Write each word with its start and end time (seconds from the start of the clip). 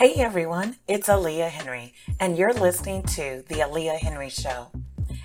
Hey 0.00 0.14
everyone, 0.14 0.76
it's 0.88 1.08
Aliah 1.10 1.50
Henry, 1.50 1.92
and 2.18 2.38
you're 2.38 2.54
listening 2.54 3.02
to 3.02 3.44
The 3.48 3.56
Aliah 3.56 3.98
Henry 3.98 4.30
Show. 4.30 4.68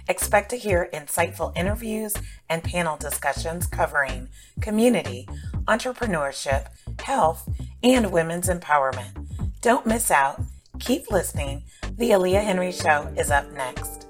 Expect 0.09 0.49
to 0.49 0.57
hear 0.57 0.89
insightful 0.93 1.55
interviews 1.55 2.13
and 2.49 2.61
panel 2.61 2.97
discussions 2.97 3.67
covering 3.67 4.27
community, 4.59 5.29
entrepreneurship, 5.65 6.67
health, 6.99 7.47
and 7.83 8.11
women's 8.11 8.49
empowerment. 8.49 9.13
Don't 9.61 9.85
miss 9.85 10.11
out. 10.11 10.41
Keep 10.81 11.09
listening. 11.09 11.63
The 11.97 12.09
Aliah 12.09 12.43
Henry 12.43 12.73
Show 12.73 13.13
is 13.17 13.31
up 13.31 13.49
next. 13.53 14.04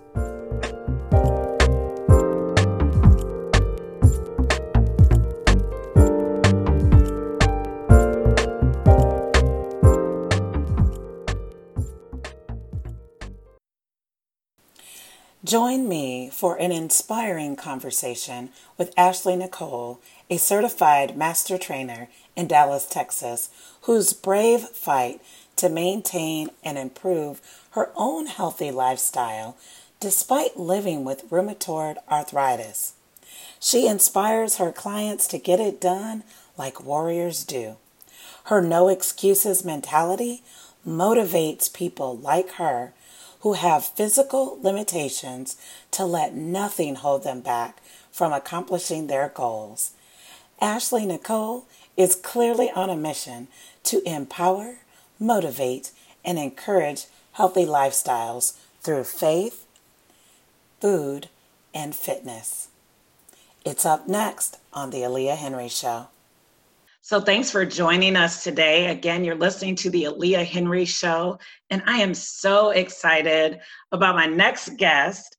Join 15.55 15.87
me 15.87 16.29
for 16.29 16.57
an 16.57 16.73
inspiring 16.73 17.55
conversation 17.55 18.49
with 18.77 18.93
Ashley 18.97 19.37
Nicole, 19.37 20.01
a 20.29 20.35
certified 20.35 21.15
master 21.15 21.57
trainer 21.57 22.09
in 22.35 22.47
Dallas, 22.47 22.85
Texas, 22.85 23.49
whose 23.83 24.11
brave 24.11 24.63
fight 24.63 25.21
to 25.55 25.69
maintain 25.69 26.49
and 26.61 26.77
improve 26.77 27.39
her 27.69 27.89
own 27.95 28.25
healthy 28.25 28.69
lifestyle 28.69 29.55
despite 30.01 30.59
living 30.59 31.05
with 31.05 31.29
rheumatoid 31.29 31.99
arthritis. 32.11 32.95
She 33.57 33.87
inspires 33.87 34.57
her 34.57 34.73
clients 34.73 35.25
to 35.27 35.37
get 35.37 35.61
it 35.61 35.79
done 35.79 36.25
like 36.57 36.83
warriors 36.83 37.45
do. 37.45 37.77
Her 38.51 38.61
no 38.61 38.89
excuses 38.89 39.63
mentality 39.63 40.43
motivates 40.85 41.73
people 41.73 42.17
like 42.17 42.49
her 42.55 42.91
who 43.45 43.53
have 43.53 43.85
physical 43.85 44.57
limitations 44.63 45.55
to 45.91 46.03
let 46.03 46.33
nothing 46.33 46.95
hold 46.95 47.23
them 47.23 47.41
back 47.41 47.79
from 48.11 48.33
accomplishing 48.33 49.05
their 49.05 49.29
goals. 49.35 49.91
Ashley 50.59 51.05
Nicole 51.05 51.67
is 51.95 52.15
clearly 52.15 52.71
on 52.71 52.89
a 52.89 52.95
mission 52.95 53.47
to 53.83 54.01
empower, 54.03 54.77
motivate, 55.19 55.91
and 56.25 56.39
encourage 56.39 57.05
healthy 57.33 57.67
lifestyles 57.67 58.57
through 58.81 59.03
faith, 59.03 59.67
food, 60.81 61.29
and 61.71 61.93
fitness. 61.93 62.69
It's 63.63 63.85
up 63.85 64.07
next 64.07 64.57
on 64.73 64.89
The 64.89 65.01
Aliah 65.01 65.37
Henry 65.37 65.67
Show. 65.67 66.07
So, 67.05 67.21
thanks 67.21 67.51
for 67.51 67.67
joining 67.67 68.15
us 68.15 68.43
today. 68.43 68.87
Again, 68.87 69.23
you're 69.23 69.35
listening 69.35 69.75
to 69.75 69.91
the 69.91 70.05
Aliah 70.05 70.43
Henry 70.43 70.85
Show, 70.85 71.37
and 71.69 71.83
I 71.85 71.99
am 71.99 72.15
so 72.15 72.71
excited 72.71 73.59
about 73.91 74.15
my 74.15 74.25
next 74.25 74.75
guest. 74.77 75.37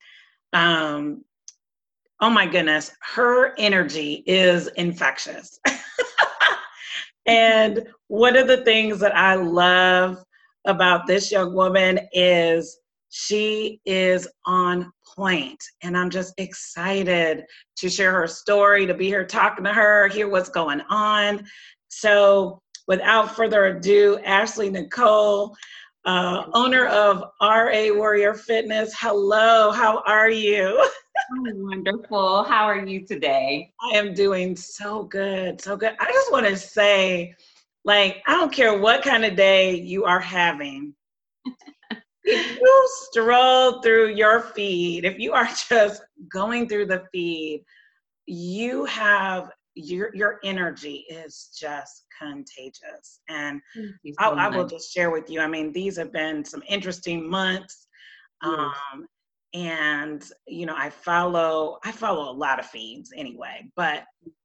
Um, 0.53 1.25
oh 2.21 2.31
my 2.31 2.47
goodness, 2.47 2.93
her 3.15 3.53
energy 3.59 4.23
is 4.29 4.69
infectious. 4.77 5.59
and 7.27 7.89
one 8.07 8.37
of 8.37 8.47
the 8.47 8.63
things 8.65 9.01
that 9.01 9.17
I 9.17 9.35
love 9.35 10.23
about 10.67 11.09
this 11.09 11.33
young 11.33 11.53
woman 11.53 11.99
is 12.13 12.79
she 13.11 13.81
is 13.85 14.29
on 14.45 14.93
point 15.17 15.63
and 15.83 15.97
i'm 15.97 16.11
just 16.11 16.35
excited 16.39 17.45
to 17.77 17.89
share 17.89 18.13
her 18.13 18.27
story 18.27 18.87
to 18.87 18.95
be 18.95 19.07
here 19.07 19.25
talking 19.25 19.65
to 19.65 19.73
her 19.73 20.09
hear 20.09 20.29
what's 20.29 20.49
going 20.49 20.81
on. 20.89 21.45
So 21.89 22.61
without 22.87 23.35
further 23.35 23.67
ado 23.67 24.19
ashley 24.25 24.71
nicole 24.71 25.57
uh, 26.05 26.45
owner 26.53 26.87
of 26.87 27.25
ra 27.41 27.91
warrior 27.93 28.35
fitness. 28.35 28.95
Hello 28.99 29.71
how 29.71 30.03
are 30.07 30.31
you? 30.31 30.89
Oh, 31.33 31.53
wonderful. 31.55 32.45
How 32.45 32.67
are 32.67 32.87
you 32.87 33.05
today? 33.05 33.73
I 33.81 33.97
am 33.97 34.15
doing 34.15 34.55
so 34.55 35.05
good 35.05 35.61
so 35.61 35.77
good. 35.77 35.97
I 35.99 36.13
just 36.13 36.31
want 36.31 36.47
to 36.47 36.57
say 36.57 37.35
like 37.87 38.23
i 38.27 38.33
don't 38.33 38.53
care 38.53 38.79
what 38.79 39.03
kind 39.03 39.25
of 39.25 39.37
day 39.37 39.77
you 39.77 40.05
are 40.05 40.21
having 40.21 40.93
if 42.27 42.59
you 42.61 42.89
stroll 43.11 43.81
through 43.81 44.15
your 44.15 44.41
feed, 44.41 45.05
if 45.05 45.19
you 45.19 45.33
are 45.33 45.49
just 45.69 46.03
going 46.31 46.69
through 46.69 46.87
the 46.87 47.05
feed, 47.13 47.65
you 48.27 48.85
have 48.87 49.51
your 49.75 50.15
your 50.15 50.41
energy 50.43 51.05
is 51.09 51.51
just 51.59 52.07
contagious. 52.21 53.21
And 53.29 53.61
so 53.75 53.91
I, 54.19 54.31
I, 54.31 54.49
will 54.49 54.67
just 54.67 54.93
share 54.93 55.11
with 55.11 55.31
you. 55.31 55.41
I 55.41 55.47
mean, 55.47 55.73
these 55.73 55.97
have 55.99 56.13
been 56.13 56.45
some 56.45 56.63
interesting 56.67 57.29
months. 57.29 57.87
Um, 58.43 59.07
and 59.55 60.25
you 60.47 60.67
know, 60.67 60.75
I 60.77 60.91
follow 60.91 61.79
I 61.85 61.93
follow 61.93 62.31
a 62.31 62.37
lot 62.37 62.59
of 62.59 62.67
feeds 62.67 63.13
anyway, 63.15 63.71
but 63.77 64.05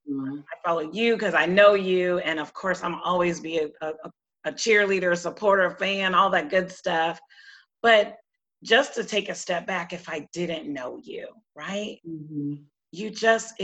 mm-hmm. 0.10 0.40
I 0.40 0.68
follow 0.68 0.92
you 0.92 1.16
because 1.16 1.34
I 1.34 1.46
know 1.46 1.74
you, 1.74 2.20
and 2.20 2.40
of 2.40 2.54
course, 2.54 2.84
I'm 2.84 2.96
always 2.96 3.40
be 3.40 3.60
a, 3.60 3.70
a, 3.82 3.94
a 4.46 4.52
cheerleader, 4.52 5.18
supporter, 5.18 5.72
fan, 5.72 6.14
all 6.14 6.30
that 6.32 6.50
good 6.50 6.72
stuff. 6.72 7.20
But 7.82 8.18
just 8.64 8.94
to 8.96 9.04
take 9.04 9.30
a 9.30 9.36
step 9.36 9.66
back, 9.66 9.94
if 9.94 10.08
I 10.08 10.28
didn't 10.34 10.72
know 10.72 11.00
you, 11.04 11.28
right? 11.56 12.00
Mm-hmm. 12.08 12.56
You 12.92 13.10
just 13.10 13.62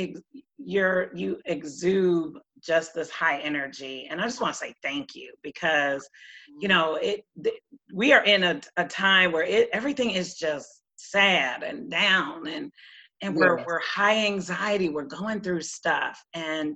you're 0.58 1.12
you 1.14 1.40
exude 1.46 2.38
just 2.62 2.96
this 2.96 3.10
high 3.12 3.40
energy, 3.40 4.08
and 4.10 4.22
I 4.22 4.24
just 4.24 4.42
want 4.42 4.54
to 4.54 4.60
say 4.60 4.74
thank 4.82 5.16
you 5.16 5.34
because 5.44 6.08
you 6.60 6.68
know 6.68 6.96
it. 6.96 7.26
Th- 7.44 7.60
we 7.94 8.14
are 8.14 8.24
in 8.24 8.44
a, 8.44 8.62
a 8.78 8.86
time 8.86 9.32
where 9.32 9.44
it 9.44 9.70
everything 9.74 10.12
is 10.12 10.36
just 10.36 10.82
sad 10.96 11.64
and 11.64 11.92
down 11.92 12.48
and 12.48 12.72
and 13.22 13.36
we're 13.36 13.64
we're 13.66 13.80
high 13.80 14.26
anxiety 14.26 14.90
we're 14.90 15.04
going 15.04 15.40
through 15.40 15.62
stuff 15.62 16.24
and 16.34 16.76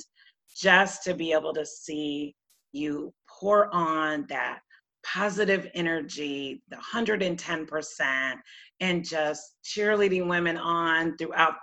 just 0.56 1.04
to 1.04 1.14
be 1.14 1.34
able 1.34 1.54
to 1.54 1.66
see 1.66 2.36
you 2.72 3.14
pour 3.28 3.74
on 3.74 4.26
that 4.30 4.60
positive 5.04 5.68
energy, 5.74 6.64
the 6.70 6.78
110%, 6.78 8.34
and 8.80 9.06
just 9.06 9.56
cheerleading 9.64 10.28
women 10.28 10.58
on 10.58 11.18
throughout 11.18 11.56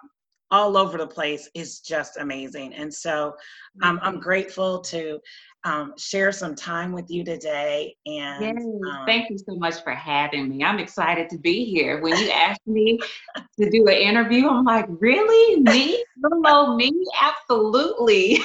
all 0.50 0.76
over 0.76 0.96
the 0.96 1.06
place 1.06 1.48
is 1.54 1.80
just 1.80 2.16
amazing. 2.16 2.72
And 2.74 2.92
so 2.92 3.34
um, 3.82 4.00
I'm 4.02 4.18
grateful 4.18 4.80
to 4.80 5.20
um, 5.64 5.94
share 5.96 6.32
some 6.32 6.54
time 6.54 6.92
with 6.92 7.10
you 7.10 7.24
today. 7.24 7.96
And 8.06 8.58
um, 8.58 9.06
thank 9.06 9.30
you 9.30 9.38
so 9.38 9.56
much 9.56 9.82
for 9.82 9.92
having 9.92 10.48
me. 10.48 10.64
I'm 10.64 10.78
excited 10.78 11.28
to 11.30 11.38
be 11.38 11.64
here. 11.64 12.00
When 12.00 12.16
you 12.16 12.30
asked 12.30 12.66
me 12.66 12.98
to 13.60 13.70
do 13.70 13.86
an 13.88 13.94
interview, 13.94 14.48
I'm 14.48 14.64
like, 14.64 14.86
really? 14.88 15.60
Me? 15.60 16.04
Hello, 16.22 16.76
me? 16.76 16.92
Absolutely. 17.20 18.40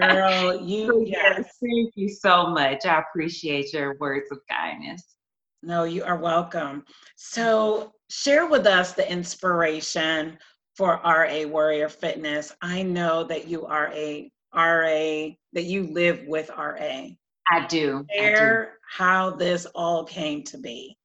Girl, 0.00 0.60
you, 0.62 1.04
yes. 1.06 1.36
yes. 1.38 1.56
Thank 1.62 1.92
you 1.96 2.08
so 2.08 2.48
much. 2.48 2.84
I 2.84 3.00
appreciate 3.00 3.72
your 3.72 3.96
words 3.98 4.30
of 4.30 4.38
kindness. 4.50 5.16
No, 5.62 5.84
you 5.84 6.04
are 6.04 6.18
welcome. 6.18 6.84
So, 7.16 7.92
share 8.10 8.46
with 8.46 8.66
us 8.66 8.92
the 8.92 9.10
inspiration 9.10 10.36
for 10.76 11.00
RA 11.02 11.44
Warrior 11.46 11.88
Fitness. 11.88 12.52
I 12.60 12.82
know 12.82 13.24
that 13.24 13.48
you 13.48 13.64
are 13.64 13.90
a 13.94 14.30
RA, 14.54 15.30
that 15.52 15.64
you 15.64 15.88
live 15.92 16.24
with 16.26 16.50
RA. 16.56 17.08
I 17.50 17.66
do. 17.68 18.06
Share 18.14 18.78
how 18.88 19.30
this 19.30 19.66
all 19.74 20.04
came 20.04 20.42
to 20.44 20.58
be. 20.58 20.96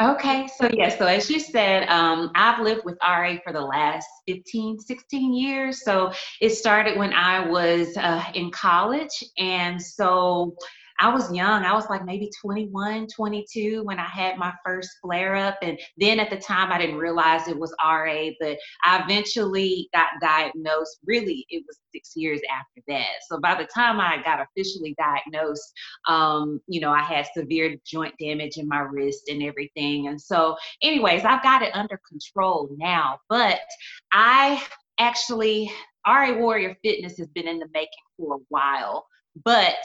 Okay, 0.00 0.48
so 0.56 0.68
yeah, 0.72 0.88
so 0.88 1.06
as 1.06 1.30
you 1.30 1.38
said, 1.38 1.88
um, 1.88 2.32
I've 2.34 2.60
lived 2.60 2.84
with 2.84 2.98
RA 3.06 3.36
for 3.44 3.52
the 3.52 3.60
last 3.60 4.08
15, 4.26 4.80
16 4.80 5.34
years. 5.34 5.84
So 5.84 6.12
it 6.40 6.50
started 6.50 6.98
when 6.98 7.12
I 7.12 7.46
was 7.46 7.96
uh, 7.96 8.24
in 8.34 8.50
college. 8.50 9.22
And 9.38 9.80
so 9.80 10.56
I 11.02 11.12
was 11.12 11.32
young. 11.32 11.64
I 11.64 11.74
was 11.74 11.90
like 11.90 12.04
maybe 12.04 12.30
21, 12.40 13.08
22 13.08 13.82
when 13.82 13.98
I 13.98 14.06
had 14.06 14.38
my 14.38 14.52
first 14.64 14.88
flare 15.02 15.34
up. 15.34 15.58
And 15.60 15.76
then 15.98 16.20
at 16.20 16.30
the 16.30 16.36
time, 16.36 16.70
I 16.70 16.78
didn't 16.78 16.98
realize 16.98 17.48
it 17.48 17.58
was 17.58 17.74
RA, 17.82 18.28
but 18.38 18.56
I 18.84 19.02
eventually 19.02 19.88
got 19.92 20.06
diagnosed. 20.20 21.00
Really, 21.04 21.44
it 21.48 21.64
was 21.66 21.80
six 21.92 22.12
years 22.14 22.40
after 22.48 22.84
that. 22.86 23.16
So 23.28 23.40
by 23.40 23.56
the 23.56 23.66
time 23.66 23.98
I 23.98 24.22
got 24.22 24.46
officially 24.46 24.94
diagnosed, 24.96 25.72
um, 26.06 26.60
you 26.68 26.80
know, 26.80 26.92
I 26.92 27.02
had 27.02 27.26
severe 27.36 27.74
joint 27.84 28.14
damage 28.20 28.56
in 28.56 28.68
my 28.68 28.78
wrist 28.78 29.28
and 29.28 29.42
everything. 29.42 30.06
And 30.06 30.20
so, 30.20 30.56
anyways, 30.84 31.24
I've 31.24 31.42
got 31.42 31.62
it 31.62 31.74
under 31.74 32.00
control 32.08 32.68
now. 32.78 33.18
But 33.28 33.58
I 34.12 34.62
actually, 35.00 35.68
RA 36.06 36.38
Warrior 36.38 36.76
Fitness 36.84 37.18
has 37.18 37.26
been 37.26 37.48
in 37.48 37.58
the 37.58 37.66
making 37.74 37.90
for 38.16 38.36
a 38.36 38.40
while. 38.50 39.04
But 39.44 39.78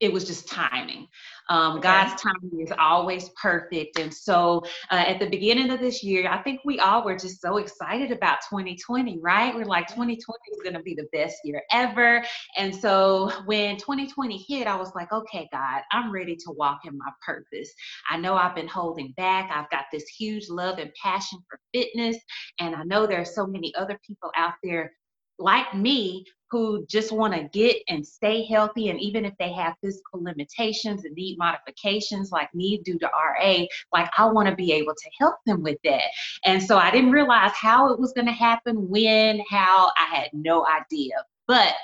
it 0.00 0.12
was 0.12 0.24
just 0.24 0.48
timing. 0.48 1.08
Um. 1.48 1.80
God's 1.80 2.20
timing 2.20 2.60
is 2.60 2.72
always 2.78 3.30
perfect. 3.40 3.98
And 3.98 4.12
so 4.12 4.62
uh, 4.90 4.96
at 4.96 5.18
the 5.18 5.28
beginning 5.28 5.70
of 5.70 5.80
this 5.80 6.02
year, 6.02 6.28
I 6.28 6.42
think 6.42 6.60
we 6.64 6.78
all 6.80 7.04
were 7.04 7.16
just 7.16 7.40
so 7.40 7.56
excited 7.56 8.12
about 8.12 8.38
2020, 8.50 9.18
right? 9.20 9.54
We're 9.54 9.64
like, 9.64 9.88
2020 9.88 10.16
is 10.52 10.62
going 10.62 10.74
to 10.74 10.82
be 10.82 10.94
the 10.94 11.06
best 11.12 11.36
year 11.44 11.62
ever. 11.72 12.22
And 12.56 12.74
so 12.74 13.32
when 13.46 13.76
2020 13.76 14.44
hit, 14.48 14.66
I 14.66 14.76
was 14.76 14.92
like, 14.94 15.12
okay, 15.12 15.48
God, 15.52 15.82
I'm 15.92 16.12
ready 16.12 16.36
to 16.36 16.52
walk 16.52 16.80
in 16.84 16.96
my 16.96 17.10
purpose. 17.24 17.72
I 18.10 18.18
know 18.18 18.34
I've 18.34 18.54
been 18.54 18.68
holding 18.68 19.12
back. 19.16 19.50
I've 19.52 19.70
got 19.70 19.84
this 19.92 20.06
huge 20.08 20.48
love 20.48 20.78
and 20.78 20.92
passion 21.02 21.38
for 21.48 21.58
fitness. 21.72 22.16
And 22.60 22.74
I 22.74 22.82
know 22.84 23.06
there 23.06 23.20
are 23.20 23.24
so 23.24 23.46
many 23.46 23.74
other 23.74 23.98
people 24.06 24.30
out 24.36 24.54
there 24.62 24.92
like 25.38 25.74
me 25.74 26.24
who 26.50 26.86
just 26.86 27.12
want 27.12 27.34
to 27.34 27.48
get 27.52 27.76
and 27.88 28.06
stay 28.06 28.44
healthy 28.46 28.88
and 28.88 29.00
even 29.00 29.24
if 29.24 29.34
they 29.38 29.52
have 29.52 29.74
physical 29.82 30.22
limitations 30.22 31.04
and 31.04 31.14
need 31.14 31.36
modifications 31.38 32.30
like 32.30 32.52
me 32.54 32.80
due 32.84 32.98
to 32.98 33.06
RA 33.06 33.64
like 33.92 34.10
I 34.16 34.24
want 34.26 34.48
to 34.48 34.54
be 34.54 34.72
able 34.72 34.94
to 34.94 35.10
help 35.18 35.36
them 35.46 35.62
with 35.62 35.78
that. 35.84 36.04
And 36.44 36.62
so 36.62 36.78
I 36.78 36.90
didn't 36.90 37.12
realize 37.12 37.52
how 37.52 37.92
it 37.92 38.00
was 38.00 38.12
going 38.12 38.26
to 38.26 38.32
happen 38.32 38.88
when 38.88 39.42
how 39.48 39.90
I 39.98 40.14
had 40.14 40.30
no 40.32 40.66
idea. 40.66 41.14
But 41.46 41.74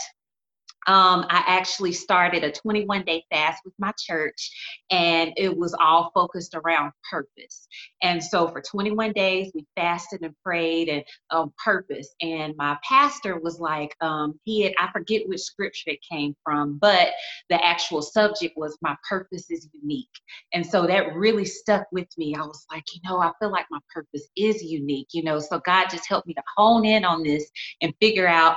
um, 0.87 1.27
I 1.31 1.43
actually 1.47 1.93
started 1.93 2.45
a 2.45 2.53
21 2.53 3.05
day 3.05 3.25
fast 3.31 3.63
with 3.65 3.75
my 3.79 3.93
church, 3.99 4.51
and 4.91 5.33
it 5.37 5.57
was 5.57 5.75
all 5.75 6.11
focused 6.15 6.55
around 6.55 6.93
purpose. 7.11 7.67
And 8.03 8.23
so 8.23 8.49
for 8.49 8.61
21 8.61 9.13
days, 9.13 9.51
we 9.55 9.67
fasted 9.77 10.23
and 10.23 10.35
prayed 10.45 10.89
and 10.89 11.05
um, 11.31 11.53
purpose. 11.63 12.15
And 12.21 12.55
my 12.57 12.77
pastor 12.87 13.39
was 13.39 13.61
like, 13.61 13.95
um, 14.01 14.39
he 14.45 14.63
had, 14.63 14.75
I 14.79 14.91
forget 14.93 15.27
which 15.27 15.41
scripture 15.41 15.91
it 15.91 16.01
came 16.11 16.35
from, 16.45 16.79
but 16.79 17.09
the 17.49 17.65
actual 17.65 18.03
subject 18.03 18.57
was 18.57 18.77
my 18.83 18.97
purpose 19.09 19.51
is 19.51 19.69
unique. 19.83 20.09
And 20.53 20.67
so 20.67 20.87
that 20.87 21.15
really 21.15 21.45
stuck 21.45 21.87
with 21.93 22.09
me. 22.19 22.35
I 22.35 22.43
was 22.43 22.67
like, 22.71 22.85
you 22.95 23.01
know, 23.09 23.19
I 23.19 23.33
feel 23.41 23.51
like 23.51 23.67
my 23.71 23.81
purpose 23.93 24.29
is 24.37 24.63
unique, 24.63 25.09
you 25.13 25.23
know, 25.23 25.39
so 25.39 25.61
God 25.65 25.89
just 25.91 26.09
helped 26.09 26.27
me 26.27 26.35
to 26.35 26.43
hone 26.57 26.85
in 26.85 27.05
on 27.05 27.23
this 27.23 27.51
and 27.81 27.95
figure 28.01 28.29
out 28.29 28.57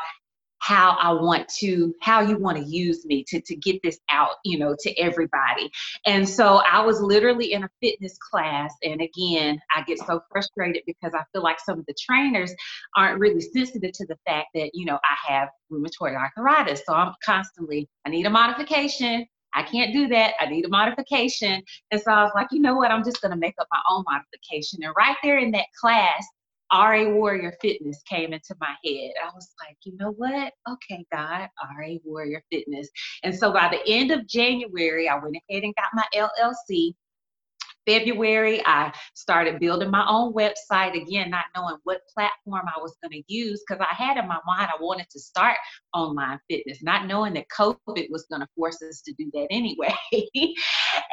how 0.60 0.98
I 1.00 1.12
want 1.12 1.48
to, 1.60 1.94
how 2.02 2.22
you 2.22 2.38
want 2.38 2.58
to 2.58 2.64
use 2.64 3.06
me 3.06 3.24
to, 3.28 3.42
to 3.42 3.56
get 3.56 3.82
this 3.84 4.00
out, 4.10 4.36
you 4.44 4.58
know, 4.58 4.76
to 4.80 4.98
everybody. 5.00 5.70
And 6.06 6.28
so 6.28 6.62
I 6.70 6.82
was 6.82 7.02
literally 7.02 7.54
in 7.54 7.64
a 7.64 7.70
fitness 7.82 8.18
class. 8.18 8.74
And 8.84 9.02
again, 9.02 9.60
I 9.76 9.84
get 9.84 10.00
so 10.00 10.22
frustrated 10.32 10.84
because 10.86 11.14
I 11.14 11.24
feel 11.32 11.44
like 11.44 11.60
some 11.60 11.80
of 11.80 11.86
the 11.86 11.96
trainers 12.00 12.54
aren't 12.96 13.20
really 13.20 13.42
sensitive 13.42 13.92
to 13.94 14.06
the 14.08 14.18
fact 14.26 14.48
that, 14.56 14.72
you 14.74 14.86
know, 14.86 15.00
I 15.04 15.34
have 15.34 15.50
rheumatoid 15.72 16.16
arthritis. 16.16 16.82
So 16.86 16.94
I'm 16.94 17.14
constantly, 17.24 17.90
I 18.06 18.10
need 18.10 18.26
a 18.26 18.30
modification. 18.30 19.26
I 19.54 19.64
can't 19.64 19.94
do 19.94 20.08
that. 20.10 20.34
I 20.40 20.46
need 20.46 20.66
a 20.66 20.70
modification. 20.70 21.64
And 21.92 22.02
so 22.02 22.12
I 22.12 22.24
was 22.24 22.32
like, 22.36 22.48
you 22.52 22.60
know 22.60 22.76
what? 22.76 22.92
I'm 22.92 23.04
just 23.04 23.22
going 23.22 23.32
to 23.32 23.38
make 23.38 23.56
up 23.60 23.68
my 23.72 23.80
own 23.90 24.04
modification. 24.08 24.84
And 24.84 24.94
right 24.96 25.16
there 25.24 25.40
in 25.40 25.52
that 25.52 25.66
class, 25.80 26.26
RA 26.72 27.10
Warrior 27.10 27.54
Fitness 27.62 28.02
came 28.10 28.34
into 28.34 28.56
my 28.60 28.76
head. 28.84 29.12
I 29.24 29.30
was 29.34 29.54
like, 29.66 29.78
you 29.84 29.96
know 29.98 30.12
what? 30.12 30.54
Okay, 30.70 31.06
God, 31.12 31.48
RA 31.78 31.90
Warrior 32.04 32.44
Fitness. 32.52 32.90
And 33.24 33.34
so 33.34 33.52
by 33.54 33.70
the 33.70 33.82
end 33.92 34.12
of 34.12 34.28
January, 34.28 35.08
I 35.08 35.16
went 35.16 35.38
ahead 35.50 35.64
and 35.64 35.76
got 35.76 35.90
my 35.94 36.06
LLC. 36.16 36.94
February, 37.88 38.62
I 38.66 38.92
started 39.16 39.60
building 39.60 39.90
my 39.90 40.06
own 40.08 40.34
website 40.34 41.02
again, 41.02 41.30
not 41.30 41.46
knowing 41.56 41.78
what 41.84 42.02
platform 42.14 42.66
I 42.68 42.82
was 42.82 42.96
going 43.02 43.24
to 43.24 43.34
use 43.34 43.64
because 43.68 43.82
I 43.82 43.94
had 43.94 44.18
in 44.18 44.28
my 44.28 44.40
mind 44.46 44.70
I 44.70 44.82
wanted 44.82 45.10
to 45.12 45.20
start 45.20 45.58
online 45.94 46.40
fitness, 46.50 46.84
not 46.84 47.08
knowing 47.08 47.34
that 47.34 47.46
COVID 47.50 48.10
was 48.10 48.26
going 48.30 48.42
to 48.42 48.48
force 48.56 48.82
us 48.82 49.02
to 49.02 49.14
do 49.14 49.32
that 49.34 49.48
anyway. 49.50 49.96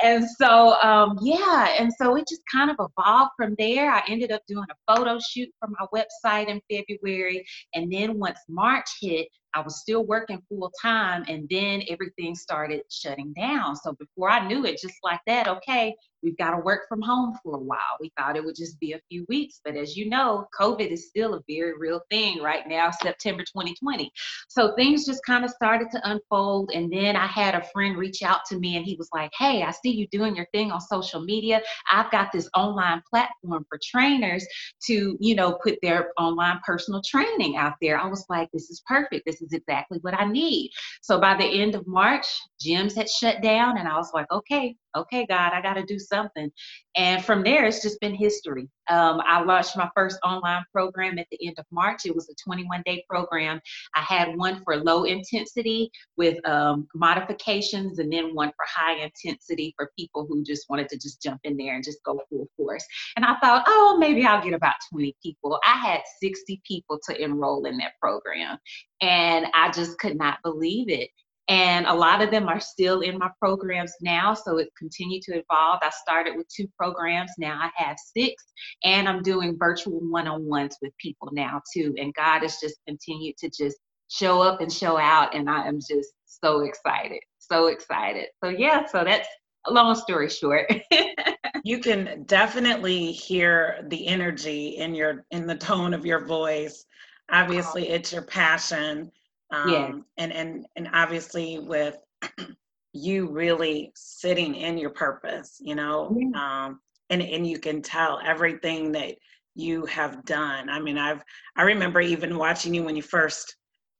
and 0.02 0.26
so, 0.38 0.80
um, 0.82 1.18
yeah, 1.22 1.76
and 1.78 1.92
so 1.96 2.16
it 2.16 2.26
just 2.28 2.42
kind 2.52 2.70
of 2.70 2.76
evolved 2.78 3.30
from 3.36 3.54
there. 3.58 3.90
I 3.90 4.02
ended 4.08 4.32
up 4.32 4.42
doing 4.48 4.66
a 4.70 4.94
photo 4.94 5.18
shoot 5.20 5.48
for 5.60 5.68
my 5.68 5.86
website 5.94 6.48
in 6.48 6.60
February. 6.70 7.44
And 7.74 7.92
then 7.92 8.18
once 8.18 8.38
March 8.48 8.88
hit, 9.00 9.28
I 9.54 9.60
was 9.60 9.80
still 9.80 10.04
working 10.04 10.42
full 10.48 10.70
time 10.82 11.24
and 11.28 11.46
then 11.48 11.84
everything 11.88 12.34
started 12.34 12.82
shutting 12.90 13.32
down. 13.34 13.76
So 13.76 13.92
before 13.92 14.28
I 14.28 14.46
knew 14.46 14.64
it, 14.64 14.80
just 14.80 14.96
like 15.04 15.20
that, 15.28 15.46
okay, 15.46 15.94
we've 16.24 16.36
got 16.36 16.52
to 16.52 16.58
work 16.58 16.88
from 16.88 17.02
home 17.02 17.38
for 17.42 17.56
a 17.56 17.60
while. 17.60 17.78
We 18.00 18.10
thought 18.18 18.36
it 18.36 18.44
would 18.44 18.56
just 18.56 18.80
be 18.80 18.92
a 18.92 19.00
few 19.08 19.24
weeks, 19.28 19.60
but 19.64 19.76
as 19.76 19.96
you 19.96 20.08
know, 20.08 20.46
COVID 20.58 20.90
is 20.90 21.08
still 21.08 21.34
a 21.34 21.40
very 21.48 21.76
real 21.78 22.00
thing 22.10 22.42
right 22.42 22.66
now, 22.66 22.90
September 22.90 23.42
2020. 23.42 24.10
So 24.48 24.74
things 24.74 25.04
just 25.04 25.24
kind 25.24 25.44
of 25.44 25.50
started 25.50 25.90
to 25.92 26.10
unfold. 26.10 26.70
And 26.74 26.92
then 26.92 27.16
I 27.16 27.26
had 27.26 27.54
a 27.54 27.64
friend 27.72 27.96
reach 27.96 28.22
out 28.22 28.40
to 28.48 28.58
me 28.58 28.76
and 28.76 28.84
he 28.84 28.96
was 28.96 29.08
like, 29.12 29.30
Hey, 29.38 29.62
I 29.62 29.70
see 29.70 29.90
you 29.90 30.06
doing 30.08 30.34
your 30.34 30.46
thing 30.52 30.72
on 30.72 30.80
social 30.80 31.20
media. 31.20 31.62
I've 31.90 32.10
got 32.10 32.32
this 32.32 32.48
online 32.56 33.02
platform 33.08 33.64
for 33.68 33.78
trainers 33.82 34.46
to, 34.86 35.16
you 35.20 35.34
know, 35.34 35.58
put 35.62 35.78
their 35.82 36.10
online 36.18 36.60
personal 36.64 37.02
training 37.06 37.56
out 37.56 37.74
there. 37.80 37.98
I 37.98 38.06
was 38.06 38.24
like, 38.28 38.48
This 38.52 38.70
is 38.70 38.82
perfect. 38.86 39.24
This 39.26 39.42
is 39.42 39.52
exactly 39.52 39.98
what 40.02 40.14
I 40.14 40.24
need. 40.24 40.70
So 41.02 41.20
by 41.20 41.36
the 41.36 41.44
end 41.44 41.74
of 41.74 41.86
March, 41.86 42.26
gyms 42.64 42.96
had 42.96 43.08
shut 43.08 43.42
down, 43.42 43.78
and 43.78 43.88
I 43.88 43.96
was 43.96 44.10
like, 44.14 44.30
okay, 44.30 44.76
okay, 44.94 45.26
God, 45.26 45.52
I 45.52 45.60
got 45.60 45.74
to 45.74 45.84
do 45.84 45.98
something. 45.98 46.50
And 46.96 47.24
from 47.24 47.42
there, 47.42 47.64
it's 47.64 47.82
just 47.82 48.00
been 48.00 48.14
history. 48.14 48.68
Um, 48.88 49.20
I 49.26 49.42
launched 49.42 49.76
my 49.76 49.90
first 49.94 50.18
online 50.24 50.64
program 50.72 51.18
at 51.18 51.26
the 51.30 51.46
end 51.46 51.56
of 51.58 51.64
March. 51.70 52.02
It 52.04 52.14
was 52.14 52.28
a 52.28 52.34
21 52.44 52.82
day 52.84 53.04
program. 53.08 53.60
I 53.94 54.00
had 54.00 54.36
one 54.36 54.62
for 54.62 54.76
low 54.76 55.04
intensity 55.04 55.90
with 56.16 56.46
um, 56.48 56.86
modifications, 56.94 57.98
and 57.98 58.12
then 58.12 58.34
one 58.34 58.50
for 58.50 58.66
high 58.66 58.96
intensity 58.96 59.74
for 59.76 59.90
people 59.98 60.26
who 60.28 60.42
just 60.44 60.68
wanted 60.68 60.88
to 60.90 60.98
just 60.98 61.22
jump 61.22 61.40
in 61.44 61.56
there 61.56 61.74
and 61.74 61.84
just 61.84 62.02
go 62.04 62.20
full 62.30 62.48
force. 62.56 62.84
And 63.16 63.24
I 63.24 63.36
thought, 63.40 63.64
oh, 63.66 63.96
maybe 63.98 64.24
I'll 64.24 64.42
get 64.44 64.54
about 64.54 64.74
20 64.92 65.16
people. 65.22 65.58
I 65.64 65.76
had 65.76 66.00
60 66.20 66.60
people 66.66 67.00
to 67.08 67.22
enroll 67.22 67.64
in 67.64 67.78
that 67.78 67.92
program. 68.00 68.58
And 69.00 69.46
I 69.54 69.70
just 69.70 69.98
could 69.98 70.16
not 70.16 70.38
believe 70.42 70.88
it. 70.88 71.10
And 71.48 71.86
a 71.86 71.94
lot 71.94 72.22
of 72.22 72.30
them 72.30 72.48
are 72.48 72.60
still 72.60 73.00
in 73.00 73.18
my 73.18 73.30
programs 73.38 73.92
now. 74.00 74.32
So 74.32 74.58
it 74.58 74.68
continued 74.78 75.22
to 75.24 75.32
evolve. 75.32 75.80
I 75.82 75.90
started 75.90 76.36
with 76.36 76.48
two 76.48 76.66
programs. 76.78 77.32
Now 77.38 77.58
I 77.60 77.70
have 77.82 77.96
six. 78.16 78.42
And 78.82 79.08
I'm 79.08 79.22
doing 79.22 79.58
virtual 79.58 80.00
one 80.00 80.26
on 80.26 80.46
ones 80.46 80.76
with 80.80 80.92
people 80.98 81.28
now 81.32 81.60
too. 81.72 81.94
And 81.98 82.14
God 82.14 82.40
has 82.42 82.58
just 82.60 82.76
continued 82.86 83.36
to 83.38 83.50
just 83.50 83.76
show 84.08 84.40
up 84.40 84.60
and 84.62 84.72
show 84.72 84.96
out. 84.96 85.34
And 85.34 85.50
I 85.50 85.66
am 85.66 85.80
just 85.80 86.12
so 86.24 86.60
excited. 86.60 87.20
So 87.38 87.66
excited. 87.66 88.26
So, 88.42 88.48
yeah, 88.48 88.86
so 88.86 89.04
that's 89.04 89.28
a 89.66 89.72
long 89.72 89.94
story 89.96 90.30
short. 90.30 90.72
you 91.64 91.78
can 91.78 92.22
definitely 92.24 93.10
hear 93.10 93.84
the 93.88 94.06
energy 94.06 94.76
in 94.76 94.94
your 94.94 95.24
in 95.30 95.46
the 95.46 95.54
tone 95.56 95.94
of 95.94 96.06
your 96.06 96.24
voice 96.24 96.84
oh. 97.32 97.40
obviously 97.40 97.88
it's 97.88 98.12
your 98.12 98.22
passion 98.22 99.10
um, 99.52 99.70
yeah. 99.70 99.92
and 100.18 100.32
and 100.32 100.66
and 100.76 100.88
obviously 100.92 101.58
with 101.58 101.96
you 102.92 103.28
really 103.30 103.92
sitting 103.94 104.54
in 104.54 104.78
your 104.78 104.90
purpose 104.90 105.56
you 105.60 105.74
know 105.74 106.14
yeah. 106.16 106.66
um, 106.66 106.80
and 107.10 107.22
and 107.22 107.46
you 107.46 107.58
can 107.58 107.82
tell 107.82 108.20
everything 108.24 108.92
that 108.92 109.14
you 109.54 109.84
have 109.86 110.24
done 110.24 110.68
i 110.68 110.80
mean 110.80 110.98
i've 110.98 111.22
i 111.56 111.62
remember 111.62 112.00
even 112.00 112.38
watching 112.38 112.74
you 112.74 112.82
when 112.82 112.96
you 112.96 113.02
first 113.02 113.56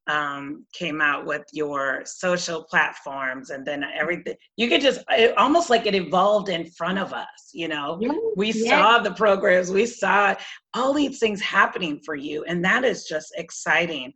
um, 0.07 0.67
came 0.75 1.01
out 1.01 1.25
with 1.25 1.45
your 1.55 2.03
social 2.05 2.63
platforms 2.65 3.49
and 3.49 3.65
then 3.65 3.85
everything 3.99 4.35
you 4.57 4.69
could 4.69 4.83
just 4.83 5.03
it, 5.09 5.37
almost 5.39 5.71
like 5.71 5.87
it 5.87 5.95
evolved 5.95 6.51
in 6.51 6.67
front 6.73 6.99
of 6.99 7.15
us 7.15 7.51
you 7.55 7.69
know 7.69 7.97
yes, 8.01 8.15
we 8.37 8.49
yes. 8.49 8.69
saw 8.69 8.99
the 8.99 9.13
programs 9.13 9.71
we 9.71 9.87
saw 9.87 10.35
all 10.75 10.93
these 10.93 11.19
things 11.19 11.41
happening 11.41 11.99
for 12.05 12.15
you 12.15 12.45
and 12.45 12.63
that 12.63 12.85
is 12.85 13.05
just 13.05 13.33
exciting. 13.37 14.13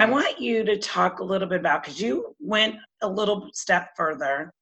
I 0.00 0.04
want 0.04 0.40
you 0.40 0.64
to 0.64 0.78
talk 0.78 1.20
a 1.20 1.24
little 1.24 1.48
bit 1.48 1.60
about 1.60 1.82
because 1.82 2.00
you 2.00 2.34
went 2.40 2.76
a 3.02 3.08
little 3.08 3.48
step 3.52 3.90
further 3.96 4.52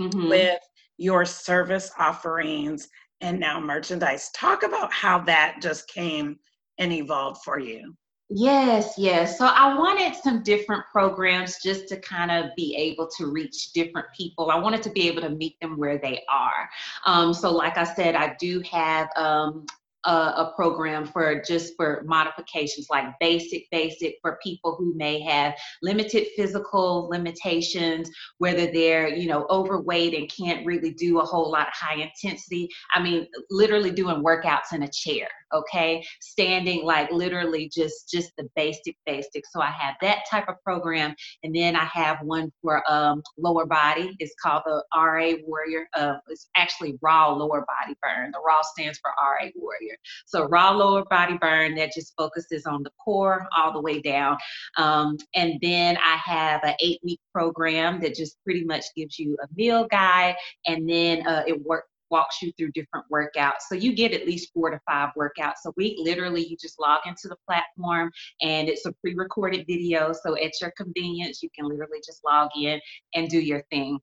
mm-hmm. 0.00 0.28
with 0.28 0.60
your 0.98 1.24
service 1.24 1.90
offerings 1.98 2.88
and 3.20 3.38
now 3.38 3.60
merchandise 3.60 4.30
talk 4.34 4.62
about 4.62 4.92
how 4.92 5.18
that 5.18 5.56
just 5.60 5.88
came 5.88 6.38
and 6.78 6.92
evolved 6.92 7.42
for 7.44 7.58
you 7.58 7.94
Yes, 8.28 8.94
yes. 8.98 9.38
So 9.38 9.46
I 9.46 9.78
wanted 9.78 10.16
some 10.16 10.42
different 10.42 10.82
programs 10.90 11.58
just 11.62 11.86
to 11.88 12.00
kind 12.00 12.32
of 12.32 12.50
be 12.56 12.74
able 12.74 13.08
to 13.18 13.26
reach 13.26 13.72
different 13.72 14.08
people. 14.16 14.50
I 14.50 14.58
wanted 14.58 14.82
to 14.82 14.90
be 14.90 15.06
able 15.06 15.22
to 15.22 15.30
meet 15.30 15.54
them 15.60 15.78
where 15.78 15.98
they 15.98 16.24
are. 16.28 16.68
Um, 17.04 17.32
so, 17.32 17.52
like 17.52 17.78
I 17.78 17.84
said, 17.84 18.16
I 18.16 18.34
do 18.40 18.60
have 18.68 19.08
um, 19.16 19.64
a, 20.06 20.10
a, 20.10 20.52
program 20.56 21.04
for 21.04 21.42
just 21.42 21.74
for 21.76 22.02
modifications 22.06 22.86
like 22.90 23.04
basic 23.20 23.68
basic 23.70 24.16
for 24.22 24.38
people 24.42 24.76
who 24.78 24.94
may 24.94 25.20
have 25.20 25.54
limited 25.82 26.26
physical 26.36 27.08
limitations 27.10 28.08
whether 28.38 28.70
they're 28.72 29.08
you 29.08 29.28
know 29.28 29.46
overweight 29.50 30.14
and 30.14 30.30
can't 30.30 30.64
really 30.64 30.92
do 30.92 31.20
a 31.20 31.24
whole 31.24 31.50
lot 31.50 31.66
of 31.68 31.74
high 31.74 32.00
intensity. 32.00 32.68
I 32.94 33.02
mean 33.02 33.26
literally 33.50 33.90
doing 33.90 34.22
workouts 34.22 34.72
in 34.72 34.82
a 34.82 34.88
chair 34.90 35.28
okay? 35.54 36.04
Standing 36.20 36.84
like 36.84 37.10
literally 37.10 37.70
just 37.72 38.10
just 38.10 38.32
the 38.36 38.48
basic 38.56 38.96
basic. 39.06 39.44
So 39.46 39.60
i 39.60 39.70
have 39.70 39.94
that 40.00 40.20
type 40.30 40.48
of 40.48 40.62
program 40.62 41.14
and 41.42 41.54
then 41.54 41.76
i 41.76 41.84
have 41.84 42.18
one 42.22 42.52
for 42.62 42.82
um, 42.90 43.22
lower 43.38 43.66
body. 43.66 44.16
It's 44.18 44.34
called 44.42 44.62
the 44.66 44.82
ra 44.94 45.32
warrior 45.46 45.88
uh, 45.94 46.14
it's 46.28 46.48
actually 46.56 46.98
raw 47.02 47.32
lower 47.32 47.64
body 47.66 47.96
burn. 48.02 48.30
The 48.32 48.40
raw 48.46 48.62
stands 48.62 48.98
for 48.98 49.10
ra 49.18 49.48
warrior 49.56 49.95
so 50.26 50.44
raw 50.48 50.70
lower 50.70 51.04
body 51.06 51.36
burn 51.38 51.74
that 51.74 51.90
just 51.92 52.12
focuses 52.16 52.66
on 52.66 52.82
the 52.82 52.90
core 53.02 53.46
all 53.56 53.72
the 53.72 53.80
way 53.80 54.00
down 54.00 54.36
um, 54.78 55.16
and 55.34 55.58
then 55.62 55.96
i 55.98 56.16
have 56.16 56.62
an 56.64 56.74
eight 56.80 56.98
week 57.02 57.20
program 57.32 58.00
that 58.00 58.14
just 58.14 58.36
pretty 58.44 58.64
much 58.64 58.84
gives 58.96 59.18
you 59.18 59.36
a 59.42 59.46
meal 59.54 59.86
guide 59.90 60.36
and 60.66 60.88
then 60.88 61.26
uh, 61.26 61.42
it 61.46 61.60
works 61.64 61.88
walks 62.10 62.42
you 62.42 62.52
through 62.56 62.70
different 62.72 63.06
workouts. 63.12 63.62
So 63.68 63.74
you 63.74 63.94
get 63.94 64.12
at 64.12 64.26
least 64.26 64.52
four 64.52 64.70
to 64.70 64.80
five 64.88 65.10
workouts 65.18 65.64
a 65.66 65.72
week. 65.76 65.96
Literally, 65.98 66.46
you 66.46 66.56
just 66.60 66.80
log 66.80 67.00
into 67.06 67.28
the 67.28 67.36
platform 67.46 68.10
and 68.42 68.68
it's 68.68 68.86
a 68.86 68.92
pre 68.92 69.14
recorded 69.14 69.66
video. 69.66 70.12
So 70.12 70.36
at 70.36 70.52
your 70.60 70.72
convenience, 70.76 71.42
you 71.42 71.50
can 71.54 71.68
literally 71.68 72.00
just 72.04 72.24
log 72.24 72.50
in 72.56 72.80
and 73.14 73.28
do 73.28 73.40
your 73.40 73.62
thing. 73.70 73.98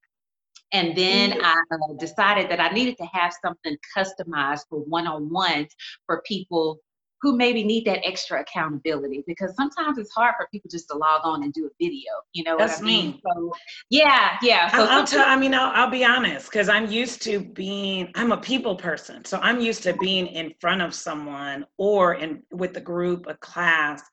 And 0.71 0.95
then 0.97 1.31
mm-hmm. 1.31 1.75
I 1.75 1.95
decided 1.99 2.49
that 2.49 2.59
I 2.59 2.69
needed 2.69 2.97
to 2.97 3.05
have 3.13 3.33
something 3.43 3.77
customized 3.95 4.61
for 4.69 4.79
one 4.79 5.07
on 5.07 5.29
ones 5.29 5.69
for 6.05 6.21
people 6.25 6.79
who 7.23 7.37
maybe 7.37 7.63
need 7.63 7.85
that 7.85 8.05
extra 8.05 8.41
accountability 8.41 9.23
because 9.25 9.55
sometimes 9.55 9.97
it's 9.97 10.11
hard 10.11 10.35
for 10.37 10.45
people 10.51 10.69
just 10.69 10.89
to 10.89 10.97
log 10.97 11.21
on 11.23 11.41
and 11.43 11.53
do 11.53 11.65
a 11.65 11.69
video. 11.81 12.11
You 12.33 12.43
know 12.43 12.57
That's 12.57 12.79
what 12.79 12.83
I 12.83 12.85
mean? 12.85 13.11
Me. 13.11 13.21
So, 13.25 13.53
yeah, 13.89 14.37
yeah. 14.41 14.69
So 14.69 14.83
I'll, 14.83 15.07
tell, 15.07 15.25
I 15.25 15.37
mean, 15.37 15.53
I'll, 15.53 15.71
I'll 15.73 15.89
be 15.89 16.03
honest 16.03 16.51
because 16.51 16.67
I'm 16.67 16.91
used 16.91 17.21
to 17.23 17.39
being. 17.39 18.11
I'm 18.15 18.33
a 18.33 18.37
people 18.37 18.75
person, 18.75 19.23
so 19.23 19.39
I'm 19.41 19.61
used 19.61 19.83
to 19.83 19.93
being 19.93 20.27
in 20.27 20.53
front 20.59 20.81
of 20.81 20.93
someone 20.93 21.65
or 21.77 22.15
in 22.15 22.43
with 22.51 22.75
a 22.75 22.81
group, 22.81 23.25
a 23.29 23.35
class, 23.35 24.03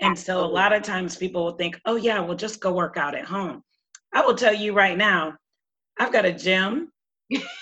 and 0.00 0.10
Absolutely. 0.10 0.44
so 0.44 0.50
a 0.50 0.52
lot 0.52 0.72
of 0.72 0.82
times 0.82 1.16
people 1.16 1.44
will 1.44 1.56
think, 1.56 1.80
"Oh 1.86 1.94
yeah, 1.94 2.18
we'll 2.18 2.36
just 2.36 2.60
go 2.60 2.72
work 2.72 2.96
out 2.96 3.14
at 3.14 3.26
home." 3.26 3.62
I 4.12 4.26
will 4.26 4.34
tell 4.34 4.54
you 4.54 4.72
right 4.72 4.98
now, 4.98 5.34
I've 5.98 6.12
got 6.12 6.24
a 6.24 6.32
gym, 6.32 6.90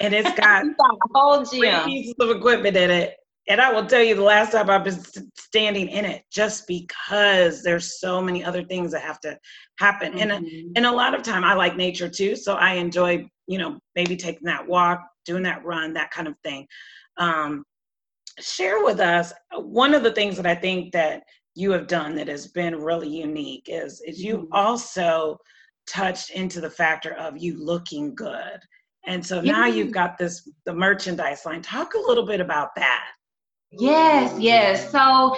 and 0.01 0.15
it's 0.15 0.29
got, 0.39 0.65
got 0.65 0.95
a 0.95 1.09
whole 1.15 1.45
gym 1.45 1.85
pieces 1.85 2.15
of 2.21 2.31
equipment 2.31 2.77
in 2.77 2.91
it 2.91 3.17
and 3.49 3.61
I 3.61 3.73
will 3.73 3.87
tell 3.87 4.03
you 4.03 4.15
the 4.15 4.23
last 4.23 4.53
time 4.53 4.71
I've 4.71 4.85
been 4.85 5.03
standing 5.37 5.89
in 5.89 6.05
it 6.05 6.23
just 6.33 6.67
because 6.67 7.63
there's 7.63 8.01
so 8.01 8.23
many 8.23 8.43
other 8.43 8.65
things 8.65 8.93
that 8.93 9.03
have 9.03 9.21
to 9.21 9.39
happen. 9.79 10.15
Mm-hmm. 10.15 10.31
And, 10.31 10.77
and 10.77 10.87
a 10.87 10.91
lot 10.91 11.15
of 11.15 11.23
time 11.23 11.45
I 11.45 11.55
like 11.55 11.77
nature 11.77 12.09
too. 12.09 12.37
So 12.37 12.55
I 12.55 12.75
enjoy, 12.75 13.29
you 13.47 13.59
know, 13.59 13.79
maybe 13.95 14.17
taking 14.17 14.47
that 14.47 14.67
walk, 14.67 15.07
doing 15.27 15.43
that 15.43 15.65
run, 15.65 15.93
that 15.95 16.11
kind 16.11 16.27
of 16.27 16.35
thing. 16.43 16.67
Um, 17.19 17.65
share 18.41 18.83
with 18.83 18.99
us 18.99 19.33
one 19.53 19.95
of 19.95 20.03
the 20.03 20.13
things 20.13 20.37
that 20.37 20.47
I 20.47 20.55
think 20.55 20.93
that 20.93 21.23
you 21.55 21.71
have 21.73 21.87
done 21.87 22.17
that 22.17 22.29
has 22.29 22.49
been 22.49 22.81
really 22.81 23.09
unique 23.09 23.67
is, 23.69 24.01
is 24.07 24.23
you 24.23 24.39
mm-hmm. 24.39 24.53
also 24.53 25.37
touched 25.87 26.31
into 26.31 26.61
the 26.61 26.71
factor 26.71 27.15
of 27.15 27.37
you 27.37 27.63
looking 27.63 28.15
good. 28.15 28.59
And 29.07 29.25
so 29.25 29.41
now 29.41 29.67
you've 29.67 29.93
got 29.93 30.17
this 30.17 30.49
the 30.65 30.73
merchandise 30.73 31.45
line. 31.45 31.61
Talk 31.61 31.95
a 31.95 31.99
little 31.99 32.27
bit 32.27 32.41
about 32.41 32.75
that. 32.77 33.05
Yes, 33.71 34.35
yes. 34.39 34.91
So 34.91 35.37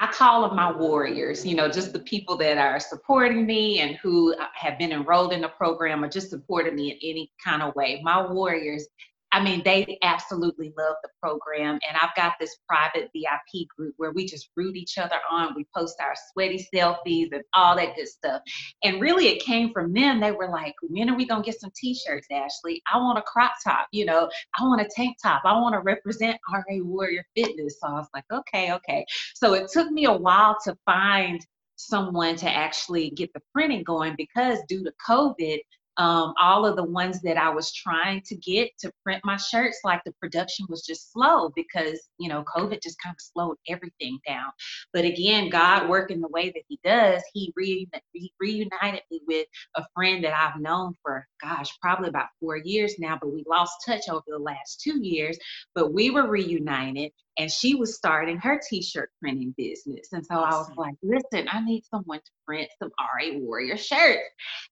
I 0.00 0.06
call 0.12 0.46
them 0.46 0.56
my 0.56 0.70
warriors, 0.70 1.44
you 1.44 1.56
know, 1.56 1.68
just 1.68 1.92
the 1.92 1.98
people 2.00 2.36
that 2.38 2.56
are 2.56 2.78
supporting 2.78 3.46
me 3.46 3.80
and 3.80 3.96
who 3.96 4.34
uh, 4.34 4.46
have 4.54 4.78
been 4.78 4.92
enrolled 4.92 5.32
in 5.32 5.40
the 5.40 5.48
program 5.48 6.04
or 6.04 6.08
just 6.08 6.30
supported 6.30 6.74
me 6.74 6.90
in 6.90 6.98
any 7.02 7.32
kind 7.44 7.62
of 7.62 7.74
way. 7.74 8.00
My 8.04 8.24
warriors 8.24 8.86
I 9.38 9.44
mean, 9.44 9.62
they 9.64 9.98
absolutely 10.02 10.72
love 10.76 10.96
the 11.04 11.10
program. 11.22 11.78
And 11.88 11.96
I've 12.00 12.14
got 12.16 12.32
this 12.40 12.56
private 12.68 13.08
VIP 13.14 13.68
group 13.68 13.94
where 13.96 14.10
we 14.10 14.26
just 14.26 14.50
root 14.56 14.74
each 14.74 14.98
other 14.98 15.14
on. 15.30 15.54
We 15.54 15.64
post 15.76 15.94
our 16.00 16.14
sweaty 16.32 16.66
selfies 16.74 17.28
and 17.30 17.44
all 17.54 17.76
that 17.76 17.94
good 17.94 18.08
stuff. 18.08 18.42
And 18.82 19.00
really, 19.00 19.28
it 19.28 19.40
came 19.40 19.72
from 19.72 19.92
them. 19.92 20.20
They 20.20 20.32
were 20.32 20.48
like, 20.48 20.74
when 20.82 21.08
are 21.08 21.16
we 21.16 21.24
going 21.24 21.44
to 21.44 21.46
get 21.48 21.60
some 21.60 21.70
t 21.76 21.94
shirts, 21.94 22.26
Ashley? 22.32 22.82
I 22.92 22.96
want 22.96 23.20
a 23.20 23.22
crop 23.22 23.52
top. 23.62 23.86
You 23.92 24.06
know, 24.06 24.28
I 24.58 24.64
want 24.64 24.80
a 24.80 24.88
tank 24.92 25.18
top. 25.22 25.42
I 25.44 25.52
want 25.52 25.74
to 25.74 25.80
represent 25.82 26.36
RA 26.52 26.78
Warrior 26.80 27.24
Fitness. 27.36 27.78
So 27.80 27.86
I 27.86 27.92
was 27.92 28.08
like, 28.12 28.24
okay, 28.32 28.72
okay. 28.72 29.06
So 29.36 29.54
it 29.54 29.70
took 29.72 29.88
me 29.92 30.06
a 30.06 30.12
while 30.12 30.56
to 30.64 30.76
find 30.84 31.46
someone 31.76 32.34
to 32.34 32.50
actually 32.50 33.10
get 33.10 33.32
the 33.34 33.42
printing 33.54 33.84
going 33.84 34.16
because 34.18 34.58
due 34.68 34.82
to 34.82 34.92
COVID, 35.08 35.60
um, 35.98 36.32
all 36.40 36.64
of 36.64 36.76
the 36.76 36.84
ones 36.84 37.20
that 37.22 37.36
I 37.36 37.50
was 37.50 37.72
trying 37.72 38.22
to 38.26 38.36
get 38.36 38.70
to 38.78 38.92
print 39.02 39.20
my 39.24 39.36
shirts, 39.36 39.80
like 39.84 40.00
the 40.04 40.12
production 40.20 40.64
was 40.68 40.82
just 40.86 41.12
slow 41.12 41.50
because, 41.56 42.00
you 42.18 42.28
know, 42.28 42.44
COVID 42.56 42.80
just 42.80 43.02
kind 43.02 43.14
of 43.14 43.20
slowed 43.20 43.56
everything 43.68 44.18
down. 44.26 44.50
But 44.92 45.04
again, 45.04 45.50
God 45.50 45.88
working 45.88 46.20
the 46.20 46.28
way 46.28 46.50
that 46.50 46.62
He 46.68 46.78
does, 46.84 47.22
He 47.34 47.52
re- 47.56 47.88
reunited 48.40 49.02
me 49.10 49.20
with 49.26 49.46
a 49.76 49.84
friend 49.94 50.22
that 50.24 50.38
I've 50.38 50.60
known 50.60 50.94
for, 51.02 51.26
gosh, 51.42 51.76
probably 51.80 52.08
about 52.08 52.28
four 52.40 52.56
years 52.56 52.94
now, 53.00 53.18
but 53.20 53.32
we 53.32 53.44
lost 53.48 53.74
touch 53.84 54.08
over 54.08 54.24
the 54.28 54.38
last 54.38 54.80
two 54.80 55.02
years. 55.02 55.36
But 55.74 55.92
we 55.92 56.10
were 56.10 56.28
reunited 56.28 57.10
and 57.38 57.50
she 57.50 57.74
was 57.74 57.96
starting 57.96 58.36
her 58.36 58.60
t-shirt 58.68 59.10
printing 59.20 59.54
business 59.56 60.08
and 60.12 60.26
so 60.26 60.34
awesome. 60.34 60.52
i 60.52 60.58
was 60.58 60.70
like 60.76 60.94
listen 61.02 61.48
i 61.50 61.64
need 61.64 61.84
someone 61.84 62.18
to 62.18 62.30
print 62.48 62.68
some 62.80 62.90
ra 62.98 63.38
warrior 63.38 63.76
shirts 63.76 64.22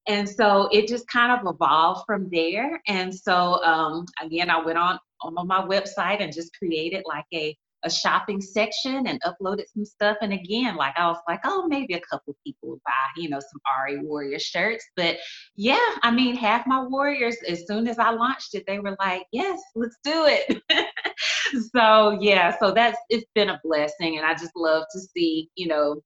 and 0.09 0.28
so 0.28 0.68
it 0.73 0.88
just 0.88 1.06
kind 1.09 1.33
of 1.33 1.54
evolved 1.54 2.04
from 2.06 2.28
there 2.30 2.80
and 2.88 3.14
so 3.14 3.62
um, 3.62 4.06
again 4.23 4.49
i 4.49 4.59
went 4.61 4.78
on 4.78 4.99
on 5.21 5.47
my 5.47 5.61
website 5.62 6.23
and 6.23 6.33
just 6.33 6.56
created 6.56 7.02
like 7.06 7.25
a 7.35 7.56
a 7.87 7.90
shopping 7.90 8.40
section 8.40 9.06
and 9.06 9.21
uploaded 9.23 9.64
some 9.73 9.85
stuff. 9.85 10.16
And 10.21 10.33
again, 10.33 10.76
like 10.76 10.95
I 10.99 11.06
was 11.06 11.18
like, 11.28 11.40
oh, 11.45 11.66
maybe 11.68 11.95
a 11.95 12.00
couple 12.00 12.37
people 12.45 12.71
would 12.71 12.83
buy, 12.85 12.92
you 13.16 13.28
know, 13.28 13.38
some 13.38 13.61
RA 13.64 14.02
Warrior 14.02 14.38
shirts. 14.38 14.85
But 14.97 15.18
yeah, 15.54 15.95
I 16.02 16.11
mean, 16.11 16.37
half 16.37 16.66
my 16.66 16.83
Warriors, 16.83 17.37
as 17.49 17.66
soon 17.66 17.87
as 17.87 17.99
I 17.99 18.11
launched 18.11 18.54
it, 18.54 18.64
they 18.66 18.80
were 18.80 18.97
like, 18.99 19.23
yes, 19.33 19.61
let's 19.75 19.97
do 20.02 20.26
it. 20.26 20.62
so 21.75 22.18
yeah, 22.21 22.56
so 22.59 22.73
that's 22.73 22.99
it's 23.09 23.26
been 23.35 23.50
a 23.50 23.61
blessing. 23.62 24.18
And 24.18 24.26
I 24.26 24.33
just 24.33 24.56
love 24.56 24.85
to 24.92 25.00
see, 25.00 25.49
you 25.54 25.68
know, 25.68 26.02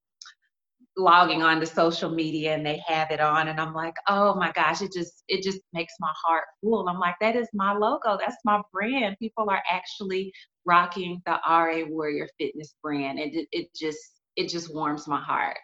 logging 1.00 1.42
on 1.42 1.61
to 1.61 1.66
social 1.66 2.11
media 2.11 2.54
and 2.54 2.64
they 2.64 2.83
have 2.87 3.11
it 3.11 3.21
on 3.21 3.49
and 3.49 3.61
I'm 3.61 3.75
like, 3.75 3.95
oh 4.09 4.35
my 4.35 4.52
gosh, 4.52 4.83
it 4.83 4.92
just 4.92 5.25
it 5.28 5.42
just 5.42 5.61
makes 5.73 5.95
my 6.00 6.12
heart 6.25 6.45
full. 6.61 6.88
I'm 6.88 6.99
like, 6.99 7.16
that 7.21 7.37
is 7.37 7.49
my 7.52 7.73
logo. 7.73 8.19
That's 8.19 8.37
my 8.45 8.61
brand. 8.73 9.16
People 9.19 9.49
are 9.50 9.62
actually 9.71 10.33
rocking 10.64 11.21
the 11.26 11.38
RA 11.49 11.85
Warrior 11.88 12.28
Fitness 12.38 12.75
brand. 12.83 13.19
And 13.19 13.35
it, 13.35 13.49
it 13.52 13.69
just 13.75 13.99
it 14.37 14.49
just 14.49 14.73
warms 14.75 15.09
my 15.09 15.21
heart. 15.21 15.57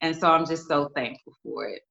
And 0.00 0.14
so 0.16 0.30
I'm 0.30 0.46
just 0.46 0.68
so 0.68 0.90
thankful 0.94 1.34
for 1.42 1.68
it. 1.68 1.82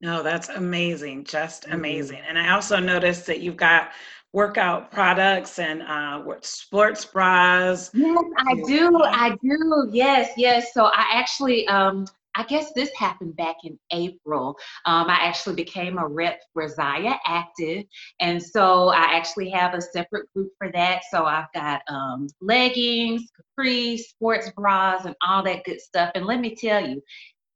No, 0.00 0.22
that's 0.22 0.48
amazing. 0.48 1.24
Just 1.24 1.64
mm-hmm. 1.64 1.74
amazing. 1.74 2.18
Mm-hmm. 2.18 2.28
And 2.28 2.38
I 2.38 2.50
also 2.50 2.78
noticed 2.78 3.26
that 3.26 3.40
you've 3.40 3.56
got 3.56 3.90
workout 4.32 4.90
products 4.90 5.58
and 5.58 5.82
uh, 5.82 6.22
sports 6.40 7.04
bras. 7.04 7.90
Yes, 7.92 8.24
I 8.38 8.54
do. 8.66 9.02
I 9.02 9.36
do. 9.42 9.88
Yes, 9.90 10.30
yes. 10.36 10.72
So 10.72 10.84
I 10.84 11.06
actually 11.12 11.66
um, 11.66 12.06
I 12.40 12.44
guess 12.44 12.72
this 12.72 12.88
happened 12.96 13.36
back 13.36 13.56
in 13.64 13.78
April. 13.92 14.56
Um, 14.86 15.10
I 15.10 15.18
actually 15.20 15.56
became 15.56 15.98
a 15.98 16.08
rep 16.08 16.40
for 16.54 16.66
Zyia 16.66 17.18
Active. 17.26 17.84
And 18.18 18.42
so 18.42 18.88
I 18.88 19.14
actually 19.14 19.50
have 19.50 19.74
a 19.74 19.82
separate 19.82 20.32
group 20.32 20.50
for 20.56 20.72
that. 20.72 21.02
So 21.10 21.26
I've 21.26 21.52
got 21.54 21.82
um, 21.88 22.28
leggings, 22.40 23.26
capri, 23.36 23.98
sports 23.98 24.50
bras, 24.56 25.04
and 25.04 25.14
all 25.20 25.42
that 25.42 25.64
good 25.64 25.82
stuff. 25.82 26.12
And 26.14 26.24
let 26.24 26.40
me 26.40 26.54
tell 26.54 26.80
you, 26.88 27.02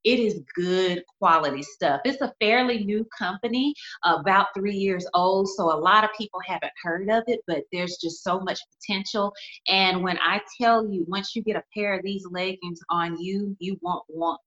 it 0.03 0.19
is 0.19 0.43
good 0.53 1.01
quality 1.19 1.63
stuff. 1.63 2.01
It's 2.05 2.21
a 2.21 2.31
fairly 2.39 2.83
new 2.83 3.07
company, 3.17 3.73
about 4.03 4.49
three 4.55 4.75
years 4.75 5.07
old, 5.15 5.49
so 5.49 5.63
a 5.73 5.81
lot 5.81 6.03
of 6.03 6.11
people 6.15 6.39
haven't 6.45 6.71
heard 6.83 7.09
of 7.09 7.23
it, 7.25 7.39
but 7.47 7.63
there's 7.71 7.97
just 7.97 8.23
so 8.23 8.39
much 8.39 8.59
potential. 8.79 9.33
And 9.67 10.03
when 10.03 10.19
I 10.19 10.41
tell 10.61 10.87
you, 10.87 11.05
once 11.07 11.35
you 11.35 11.41
get 11.41 11.55
a 11.55 11.63
pair 11.73 11.95
of 11.95 12.03
these 12.03 12.23
leggings 12.29 12.79
on 12.91 13.19
you, 13.19 13.57
you 13.59 13.79
won't 13.81 14.03
want 14.07 14.39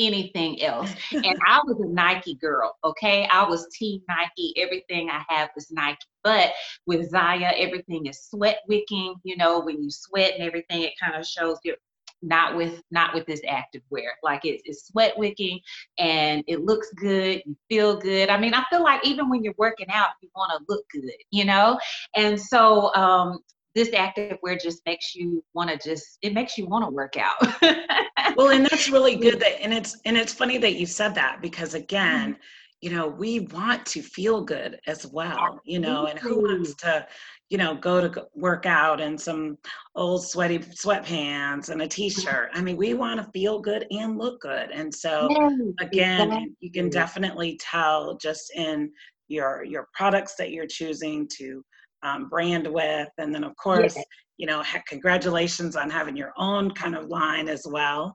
anything 0.00 0.62
else. 0.62 0.92
and 1.12 1.38
I 1.46 1.60
was 1.64 1.78
a 1.80 1.88
Nike 1.88 2.34
girl, 2.34 2.76
okay? 2.84 3.28
I 3.30 3.48
was 3.48 3.68
team 3.72 4.00
Nike. 4.08 4.54
Everything 4.56 5.10
I 5.10 5.22
have 5.28 5.50
is 5.56 5.70
Nike. 5.70 5.98
But 6.24 6.52
with 6.86 7.10
Zyia, 7.12 7.52
everything 7.56 8.06
is 8.06 8.28
sweat 8.28 8.60
wicking. 8.68 9.14
You 9.22 9.36
know, 9.36 9.60
when 9.60 9.82
you 9.82 9.90
sweat 9.90 10.34
and 10.34 10.42
everything, 10.42 10.82
it 10.82 10.92
kind 11.00 11.14
of 11.14 11.26
shows 11.26 11.58
you 11.64 11.74
not 12.22 12.56
with 12.56 12.82
not 12.90 13.14
with 13.14 13.26
this 13.26 13.40
active 13.48 13.82
wear 13.90 14.12
like 14.22 14.44
it, 14.44 14.60
it's 14.64 14.88
sweat 14.88 15.16
wicking 15.16 15.58
and 15.98 16.44
it 16.46 16.64
looks 16.64 16.92
good 16.96 17.42
you 17.46 17.56
feel 17.68 17.96
good 17.96 18.28
i 18.28 18.38
mean 18.38 18.52
i 18.52 18.62
feel 18.68 18.82
like 18.82 19.04
even 19.06 19.28
when 19.30 19.42
you're 19.42 19.54
working 19.56 19.86
out 19.90 20.10
you 20.20 20.28
want 20.36 20.52
to 20.52 20.64
look 20.68 20.84
good 20.92 21.14
you 21.30 21.44
know 21.44 21.78
and 22.14 22.38
so 22.38 22.94
um 22.94 23.38
this 23.74 23.92
active 23.94 24.36
wear 24.42 24.56
just 24.56 24.82
makes 24.84 25.14
you 25.14 25.42
want 25.54 25.70
to 25.70 25.78
just 25.88 26.18
it 26.22 26.34
makes 26.34 26.58
you 26.58 26.66
want 26.66 26.84
to 26.84 26.90
work 26.90 27.14
out 27.16 27.36
well 28.36 28.50
and 28.50 28.64
that's 28.64 28.90
really 28.90 29.16
good 29.24 29.40
that 29.40 29.60
and 29.62 29.72
it's 29.72 29.96
and 30.04 30.16
it's 30.16 30.32
funny 30.32 30.58
that 30.58 30.74
you 30.74 30.86
said 30.86 31.14
that 31.14 31.40
because 31.42 31.74
again 31.74 32.32
mm-hmm. 32.32 32.40
you 32.80 32.90
know 32.90 33.08
we 33.08 33.40
want 33.40 33.84
to 33.86 34.02
feel 34.02 34.42
good 34.42 34.78
as 34.86 35.06
well 35.06 35.60
you 35.64 35.78
know 35.78 36.06
and 36.06 36.18
who 36.18 36.40
wants 36.40 36.74
to 36.74 37.06
you 37.50 37.58
know 37.58 37.74
go 37.74 38.06
to 38.06 38.26
work 38.34 38.64
out 38.64 39.00
in 39.00 39.18
some 39.18 39.58
old 39.96 40.24
sweaty 40.24 40.58
sweatpants 40.58 41.68
and 41.68 41.82
a 41.82 41.88
t-shirt? 41.88 42.50
I 42.54 42.62
mean 42.62 42.76
we 42.76 42.94
want 42.94 43.20
to 43.20 43.30
feel 43.32 43.60
good 43.60 43.86
and 43.90 44.16
look 44.16 44.40
good 44.40 44.70
and 44.70 44.94
so 44.94 45.28
again 45.80 46.54
you 46.60 46.70
can 46.70 46.88
definitely 46.88 47.58
tell 47.60 48.16
just 48.16 48.52
in 48.54 48.90
your 49.28 49.64
your 49.64 49.88
products 49.94 50.34
that 50.36 50.50
you're 50.50 50.66
choosing 50.66 51.28
to 51.38 51.64
um, 52.02 52.28
brand 52.28 52.66
with. 52.66 53.08
And 53.18 53.34
then, 53.34 53.44
of 53.44 53.56
course, 53.56 53.96
yes. 53.96 54.04
you 54.36 54.46
know, 54.46 54.62
heck, 54.62 54.86
congratulations 54.86 55.76
on 55.76 55.90
having 55.90 56.16
your 56.16 56.32
own 56.36 56.70
kind 56.72 56.94
of 56.94 57.08
line 57.08 57.48
as 57.48 57.66
well. 57.68 58.14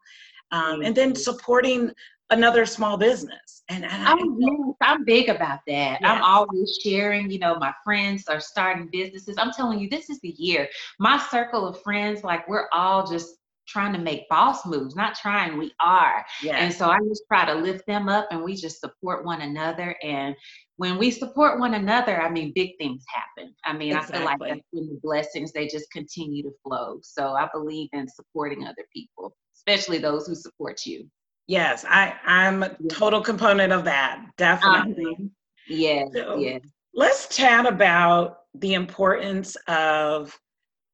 Um, 0.51 0.81
and 0.81 0.95
then 0.95 1.15
supporting 1.15 1.91
another 2.29 2.65
small 2.65 2.97
business. 2.97 3.63
And, 3.69 3.83
and 3.83 4.07
I'm, 4.07 4.37
yes, 4.39 4.75
I'm 4.81 5.05
big 5.05 5.29
about 5.29 5.59
that. 5.67 5.99
Yes. 5.99 6.03
I'm 6.03 6.21
always 6.21 6.77
sharing, 6.83 7.31
you 7.31 7.39
know, 7.39 7.55
my 7.55 7.73
friends 7.83 8.27
are 8.27 8.39
starting 8.39 8.89
businesses. 8.91 9.35
I'm 9.37 9.51
telling 9.51 9.79
you, 9.79 9.89
this 9.89 10.09
is 10.09 10.19
the 10.21 10.35
year. 10.37 10.67
My 10.99 11.17
circle 11.17 11.67
of 11.67 11.81
friends, 11.81 12.23
like 12.23 12.47
we're 12.47 12.67
all 12.71 13.07
just 13.07 13.37
trying 13.67 13.93
to 13.93 13.99
make 13.99 14.29
boss 14.29 14.65
moves, 14.65 14.95
not 14.95 15.15
trying, 15.15 15.57
we 15.57 15.71
are. 15.81 16.25
Yes. 16.41 16.55
And 16.57 16.73
so 16.73 16.89
I 16.89 16.97
just 17.07 17.23
try 17.27 17.45
to 17.45 17.53
lift 17.53 17.85
them 17.87 18.09
up 18.09 18.27
and 18.31 18.43
we 18.43 18.55
just 18.55 18.79
support 18.79 19.25
one 19.25 19.41
another. 19.41 19.95
And 20.03 20.35
when 20.77 20.97
we 20.97 21.11
support 21.11 21.59
one 21.59 21.73
another, 21.73 22.21
I 22.21 22.29
mean, 22.29 22.51
big 22.53 22.77
things 22.77 23.03
happen. 23.07 23.53
I 23.63 23.73
mean, 23.73 23.95
exactly. 23.95 24.15
I 24.15 24.17
feel 24.17 24.25
like 24.25 24.39
that's 24.39 24.67
when 24.71 24.87
the 24.87 24.99
blessings, 25.01 25.51
they 25.51 25.67
just 25.67 25.91
continue 25.91 26.43
to 26.43 26.51
flow. 26.63 26.99
So 27.01 27.33
I 27.33 27.47
believe 27.53 27.89
in 27.93 28.07
supporting 28.07 28.65
other 28.65 28.85
people, 28.93 29.35
especially 29.55 29.97
those 29.97 30.27
who 30.27 30.35
support 30.35 30.85
you. 30.85 31.09
Yes, 31.47 31.85
I, 31.87 32.15
I'm 32.25 32.63
a 32.63 32.75
total 32.89 33.21
component 33.21 33.71
of 33.71 33.83
that. 33.85 34.25
Definitely. 34.37 35.15
Um, 35.19 35.31
yes, 35.67 36.09
so 36.13 36.37
yes. 36.37 36.61
Let's 36.93 37.35
chat 37.35 37.67
about 37.67 38.37
the 38.55 38.73
importance 38.73 39.57
of 39.67 40.37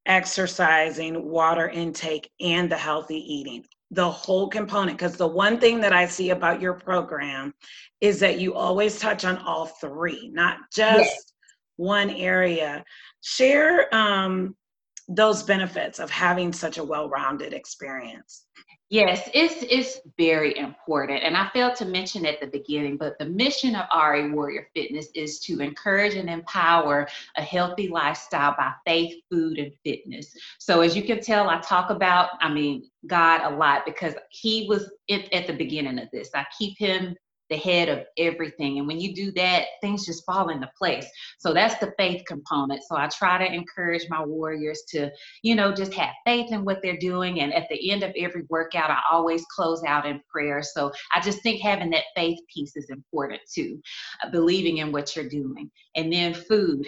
exercising, 0.06 1.30
water 1.30 1.70
intake, 1.70 2.30
and 2.40 2.72
the 2.72 2.78
healthy 2.78 3.18
eating. 3.18 3.66
The 3.92 4.10
whole 4.10 4.48
component. 4.48 4.98
Because 4.98 5.18
the 5.18 5.28
one 5.28 5.60
thing 5.60 5.82
that 5.82 5.94
I 5.94 6.08
see 6.08 6.30
about 6.30 6.62
your 6.62 6.74
program 6.74 7.54
is 8.00 8.20
that 8.20 8.40
you 8.40 8.54
always 8.54 9.00
touch 9.00 9.26
on 9.26 9.38
all 9.40 9.66
three, 9.66 10.30
not 10.34 10.58
just 10.74 11.10
yes. 11.10 11.34
one 11.76 12.10
area. 12.10 12.84
Share 13.22 13.94
um, 13.94 14.56
those 15.08 15.44
benefits 15.44 16.00
of 16.00 16.10
having 16.10 16.54
such 16.54 16.78
a 16.78 16.84
well 16.84 17.10
rounded 17.10 17.54
experience. 17.54 18.46
Yes, 18.92 19.30
it's 19.34 19.64
it's 19.70 20.02
very 20.18 20.58
important. 20.58 21.24
And 21.24 21.38
I 21.38 21.48
failed 21.54 21.78
to 21.78 21.86
mention 21.86 22.26
at 22.26 22.42
the 22.42 22.48
beginning, 22.48 22.98
but 22.98 23.18
the 23.20 23.26
mission 23.26 23.74
of 23.74 23.86
RA 23.90 24.28
Warrior 24.28 24.68
Fitness 24.76 25.08
is 25.16 25.40
to 25.46 25.62
encourage 25.62 26.16
and 26.16 26.30
empower 26.30 27.08
a 27.38 27.42
healthy 27.42 27.88
lifestyle 27.88 28.54
by 28.58 28.74
faith, 28.86 29.16
food, 29.32 29.60
and 29.60 29.72
fitness. 29.86 30.36
So 30.60 30.82
as 30.82 30.94
you 30.94 31.04
can 31.04 31.22
tell, 31.22 31.48
I 31.48 31.62
talk 31.62 31.90
about, 31.90 32.32
I 32.42 32.54
mean, 32.54 32.84
God 33.08 33.50
a 33.50 33.56
lot 33.56 33.86
because 33.86 34.14
he 34.30 34.68
was 34.68 34.92
at, 35.10 35.32
at 35.32 35.48
the 35.48 35.54
beginning 35.54 35.98
of 35.98 36.10
this. 36.12 36.30
I 36.36 36.46
keep 36.60 36.78
him 36.78 37.16
the 37.52 37.58
head 37.58 37.90
of 37.90 38.06
everything. 38.18 38.80
And 38.80 38.88
when 38.88 39.00
you 39.00 39.14
do 39.14 39.32
that, 39.34 39.66
things 39.82 40.06
just 40.06 40.26
fall 40.26 40.50
into 40.50 40.72
place. 40.78 41.06
So 41.38 41.54
that's 41.54 41.76
the 41.80 41.94
faith 41.98 42.24
component. 42.26 42.82
So 42.84 42.96
I 42.96 43.10
try 43.10 43.46
to 43.46 43.54
encourage 43.54 44.10
my 44.10 44.24
warriors 44.24 44.84
to, 44.90 45.12
you 45.44 45.54
know, 45.54 45.74
just 45.74 45.94
have 45.96 46.14
faith 46.26 46.52
in 46.52 46.64
what 46.64 46.80
they're 46.82 46.98
doing. 46.98 47.42
And 47.42 47.54
at 47.54 47.68
the 47.70 47.92
end 47.92 48.04
of 48.04 48.14
every 48.18 48.44
workout, 48.50 48.90
I 48.90 49.02
always 49.12 49.44
close 49.54 49.84
out 49.84 50.08
in 50.08 50.22
prayer. 50.32 50.64
So 50.64 50.94
I 51.14 51.20
just 51.20 51.44
think 51.44 51.62
having 51.62 51.90
that 51.92 52.06
faith 52.16 52.40
piece 52.52 52.76
is 52.78 52.90
important 52.90 53.42
too, 53.54 53.82
uh, 54.24 54.30
believing 54.30 54.78
in 54.78 54.94
what 54.94 55.14
you're 55.16 55.30
doing. 55.30 55.70
And 55.96 56.12
then 56.12 56.34
food 56.34 56.88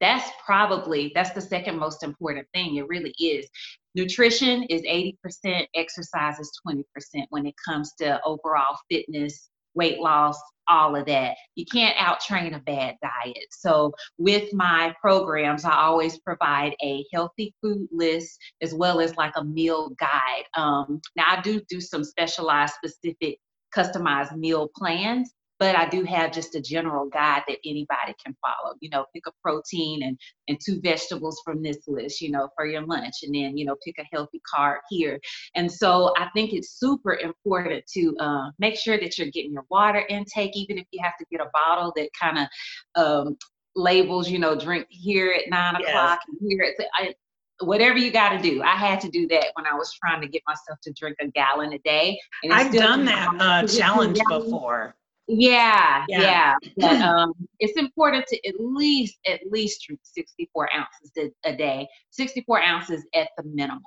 that's 0.00 0.30
probably 0.46 1.12
that's 1.14 1.32
the 1.32 1.42
second 1.42 1.78
most 1.78 2.02
important 2.02 2.46
thing 2.54 2.76
it 2.76 2.88
really 2.88 3.14
is 3.20 3.46
nutrition 3.94 4.62
is 4.64 4.80
80% 4.82 5.66
exercise 5.74 6.38
is 6.38 6.58
20% 6.66 6.84
when 7.28 7.44
it 7.44 7.54
comes 7.62 7.92
to 7.98 8.18
overall 8.24 8.78
fitness 8.90 9.50
weight 9.74 10.00
loss, 10.00 10.38
all 10.68 10.94
of 10.96 11.06
that. 11.06 11.36
You 11.56 11.66
can't 11.66 11.96
out 11.98 12.20
train 12.20 12.54
a 12.54 12.60
bad 12.60 12.96
diet. 13.02 13.46
So, 13.50 13.92
with 14.18 14.52
my 14.52 14.94
programs, 15.00 15.64
I 15.64 15.74
always 15.74 16.18
provide 16.18 16.74
a 16.82 17.04
healthy 17.12 17.54
food 17.60 17.88
list 17.90 18.38
as 18.62 18.72
well 18.72 19.00
as 19.00 19.16
like 19.16 19.32
a 19.36 19.44
meal 19.44 19.90
guide. 19.98 20.44
Um, 20.56 21.00
now, 21.16 21.24
I 21.28 21.40
do 21.40 21.60
do 21.68 21.80
some 21.80 22.04
specialized, 22.04 22.74
specific, 22.74 23.38
customized 23.74 24.36
meal 24.36 24.68
plans 24.76 25.32
but 25.60 25.76
I 25.76 25.86
do 25.88 26.04
have 26.04 26.32
just 26.32 26.54
a 26.54 26.60
general 26.60 27.06
guide 27.06 27.42
that 27.46 27.58
anybody 27.66 28.14
can 28.24 28.34
follow. 28.40 28.74
You 28.80 28.88
know, 28.88 29.04
pick 29.14 29.24
a 29.26 29.32
protein 29.42 30.02
and 30.02 30.18
and 30.48 30.58
two 30.64 30.80
vegetables 30.80 31.40
from 31.44 31.62
this 31.62 31.76
list, 31.86 32.22
you 32.22 32.30
know, 32.30 32.48
for 32.56 32.66
your 32.66 32.84
lunch, 32.84 33.16
and 33.22 33.34
then 33.34 33.56
you 33.56 33.66
know 33.66 33.76
pick 33.84 33.96
a 33.98 34.04
healthy 34.10 34.40
carb 34.52 34.78
here. 34.88 35.20
And 35.54 35.70
so 35.70 36.14
I 36.16 36.28
think 36.34 36.54
it's 36.54 36.80
super 36.80 37.14
important 37.14 37.84
to 37.92 38.16
uh, 38.18 38.50
make 38.58 38.76
sure 38.76 38.98
that 38.98 39.18
you're 39.18 39.30
getting 39.30 39.52
your 39.52 39.66
water 39.70 40.04
intake, 40.08 40.56
even 40.56 40.78
if 40.78 40.86
you 40.90 41.00
have 41.04 41.16
to 41.18 41.26
get 41.30 41.42
a 41.42 41.50
bottle 41.52 41.92
that 41.94 42.08
kind 42.18 42.38
of 42.38 43.26
um, 43.26 43.36
labels, 43.76 44.30
you 44.30 44.38
know, 44.38 44.58
drink 44.58 44.86
here 44.88 45.32
at 45.32 45.50
nine 45.50 45.76
yes. 45.80 45.90
o'clock 45.90 46.20
and 46.26 46.38
here 46.48 46.74
at 46.78 46.86
I, 46.94 47.14
whatever 47.62 47.98
you 47.98 48.10
got 48.10 48.30
to 48.30 48.38
do. 48.38 48.62
I 48.62 48.74
had 48.74 49.00
to 49.02 49.10
do 49.10 49.28
that 49.28 49.48
when 49.54 49.66
I 49.66 49.74
was 49.74 49.92
trying 50.02 50.22
to 50.22 50.28
get 50.28 50.42
myself 50.46 50.78
to 50.84 50.92
drink 50.92 51.16
a 51.20 51.28
gallon 51.28 51.74
a 51.74 51.78
day. 51.80 52.18
I've 52.50 52.72
done 52.72 53.04
that 53.04 53.28
uh, 53.38 53.66
challenge 53.66 54.18
before. 54.28 54.94
Yeah, 55.30 56.04
yeah. 56.08 56.20
yeah. 56.20 56.54
But 56.76 57.00
um, 57.00 57.32
it's 57.60 57.78
important 57.78 58.26
to 58.28 58.48
at 58.48 58.54
least 58.58 59.18
at 59.26 59.40
least 59.50 59.84
drink 59.86 60.00
64 60.02 60.68
ounces 60.74 61.32
a, 61.44 61.56
day, 61.56 61.86
64 62.10 62.62
ounces 62.62 63.04
at 63.14 63.28
the 63.36 63.44
minimum. 63.44 63.82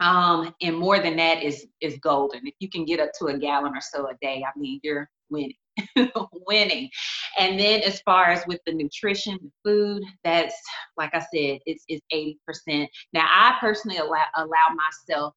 Um, 0.00 0.54
and 0.60 0.76
more 0.76 0.98
than 0.98 1.16
that 1.16 1.42
is 1.42 1.66
is 1.80 1.98
golden. 1.98 2.46
If 2.46 2.54
you 2.60 2.68
can 2.68 2.84
get 2.84 3.00
up 3.00 3.10
to 3.18 3.26
a 3.26 3.38
gallon 3.38 3.72
or 3.74 3.80
so 3.80 4.06
a 4.08 4.14
day, 4.20 4.44
I 4.44 4.58
mean, 4.58 4.80
you're 4.82 5.08
winning. 5.30 5.56
winning. 6.46 6.88
And 7.36 7.58
then 7.58 7.80
as 7.82 8.00
far 8.02 8.26
as 8.26 8.46
with 8.46 8.60
the 8.64 8.72
nutrition, 8.72 9.38
the 9.42 9.50
food, 9.64 10.02
that's 10.22 10.54
like 10.96 11.14
I 11.14 11.20
said, 11.20 11.58
it's 11.66 11.84
it's 11.88 12.04
80%. 12.12 12.86
Now 13.12 13.26
I 13.28 13.56
personally 13.60 13.98
allow 13.98 14.24
allow 14.36 14.68
myself 14.76 15.34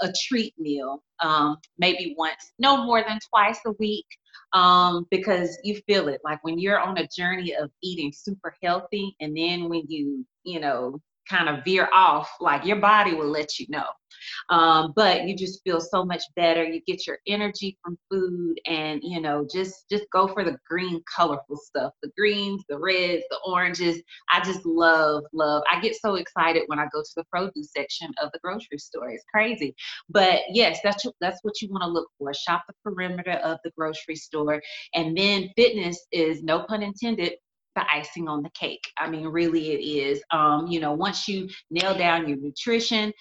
a 0.00 0.12
treat 0.26 0.54
meal, 0.58 1.02
um, 1.20 1.56
maybe 1.78 2.14
once, 2.18 2.52
no 2.58 2.84
more 2.84 3.04
than 3.06 3.18
twice 3.30 3.60
a 3.66 3.72
week, 3.72 4.06
um, 4.52 5.06
because 5.10 5.58
you 5.64 5.80
feel 5.86 6.08
it. 6.08 6.20
Like 6.24 6.42
when 6.44 6.58
you're 6.58 6.80
on 6.80 6.98
a 6.98 7.08
journey 7.08 7.54
of 7.54 7.70
eating 7.82 8.12
super 8.12 8.54
healthy, 8.62 9.16
and 9.20 9.36
then 9.36 9.68
when 9.68 9.84
you, 9.88 10.26
you 10.44 10.60
know, 10.60 11.00
kind 11.28 11.48
of 11.48 11.64
veer 11.64 11.88
off, 11.92 12.28
like 12.40 12.64
your 12.64 12.76
body 12.76 13.14
will 13.14 13.28
let 13.28 13.58
you 13.58 13.66
know. 13.68 13.86
Um, 14.50 14.92
but 14.94 15.26
you 15.26 15.36
just 15.36 15.62
feel 15.64 15.80
so 15.80 16.04
much 16.04 16.22
better. 16.36 16.64
You 16.64 16.80
get 16.86 17.06
your 17.06 17.18
energy 17.26 17.78
from 17.82 17.98
food, 18.10 18.60
and 18.66 19.00
you 19.02 19.20
know, 19.20 19.46
just 19.52 19.88
just 19.90 20.04
go 20.12 20.28
for 20.28 20.44
the 20.44 20.56
green, 20.68 21.02
colorful 21.14 21.56
stuff. 21.56 21.92
The 22.02 22.10
greens, 22.16 22.62
the 22.68 22.78
reds, 22.78 23.24
the 23.30 23.38
oranges. 23.46 24.02
I 24.30 24.40
just 24.40 24.64
love, 24.64 25.24
love. 25.32 25.62
I 25.70 25.80
get 25.80 25.96
so 25.96 26.16
excited 26.16 26.64
when 26.66 26.78
I 26.78 26.86
go 26.92 27.02
to 27.02 27.10
the 27.16 27.24
produce 27.32 27.72
section 27.74 28.12
of 28.22 28.30
the 28.32 28.38
grocery 28.40 28.78
store. 28.78 29.10
It's 29.10 29.24
crazy, 29.32 29.74
but 30.08 30.40
yes, 30.50 30.80
that's 30.84 31.06
that's 31.20 31.38
what 31.42 31.60
you 31.60 31.68
want 31.70 31.82
to 31.82 31.88
look 31.88 32.08
for. 32.18 32.32
Shop 32.34 32.62
the 32.68 32.74
perimeter 32.84 33.32
of 33.44 33.58
the 33.64 33.70
grocery 33.76 34.16
store, 34.16 34.62
and 34.94 35.16
then 35.16 35.50
fitness 35.56 36.06
is 36.12 36.42
no 36.42 36.64
pun 36.64 36.82
intended 36.82 37.34
the 37.74 37.84
icing 37.92 38.28
on 38.28 38.42
the 38.42 38.50
cake. 38.50 38.84
I 38.98 39.08
mean, 39.08 39.26
really, 39.26 39.72
it 39.72 39.80
is. 39.80 40.22
Um, 40.30 40.66
you 40.66 40.80
know, 40.80 40.92
once 40.92 41.28
you 41.28 41.48
nail 41.70 41.96
down 41.96 42.28
your 42.28 42.38
nutrition, 42.38 43.12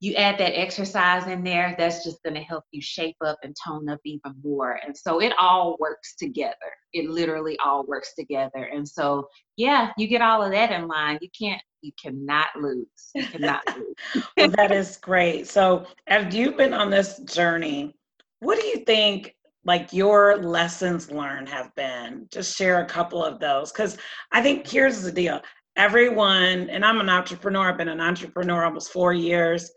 you 0.00 0.14
add 0.14 0.38
that 0.38 0.58
exercise 0.58 1.26
in 1.26 1.42
there, 1.42 1.74
that's 1.78 2.04
just 2.04 2.22
going 2.22 2.34
to 2.34 2.42
help 2.42 2.64
you 2.70 2.82
shape 2.82 3.16
up 3.24 3.38
and 3.42 3.56
tone 3.66 3.88
up 3.88 4.00
even 4.04 4.34
more. 4.44 4.78
And 4.84 4.96
so 4.96 5.20
it 5.20 5.32
all 5.40 5.76
works 5.80 6.14
together. 6.16 6.54
It 6.92 7.08
literally 7.08 7.58
all 7.64 7.84
works 7.86 8.14
together. 8.14 8.70
And 8.72 8.86
so, 8.86 9.26
yeah, 9.56 9.92
you 9.96 10.06
get 10.06 10.20
all 10.20 10.42
of 10.42 10.50
that 10.50 10.70
in 10.70 10.86
line. 10.86 11.18
You 11.22 11.28
can't, 11.38 11.62
you 11.80 11.92
cannot 12.00 12.48
lose. 12.60 12.86
You 13.14 13.26
cannot 13.26 13.62
lose. 13.76 14.24
well, 14.36 14.50
that 14.50 14.70
is 14.70 14.98
great. 14.98 15.48
So, 15.48 15.86
have 16.06 16.34
you 16.34 16.52
been 16.52 16.74
on 16.74 16.90
this 16.90 17.18
journey? 17.20 17.94
What 18.40 18.60
do 18.60 18.66
you 18.66 18.84
think 18.84 19.34
like 19.66 19.92
your 19.92 20.36
lessons 20.38 21.10
learned 21.10 21.48
have 21.48 21.74
been? 21.74 22.28
Just 22.32 22.56
share 22.56 22.80
a 22.80 22.86
couple 22.86 23.22
of 23.22 23.40
those. 23.40 23.72
Because 23.72 23.98
I 24.32 24.40
think 24.40 24.66
here's 24.66 25.02
the 25.02 25.12
deal 25.12 25.40
everyone, 25.76 26.70
and 26.70 26.84
I'm 26.84 27.00
an 27.00 27.10
entrepreneur, 27.10 27.68
I've 27.68 27.76
been 27.76 27.88
an 27.88 28.00
entrepreneur 28.00 28.64
almost 28.64 28.92
four 28.92 29.12
years. 29.12 29.70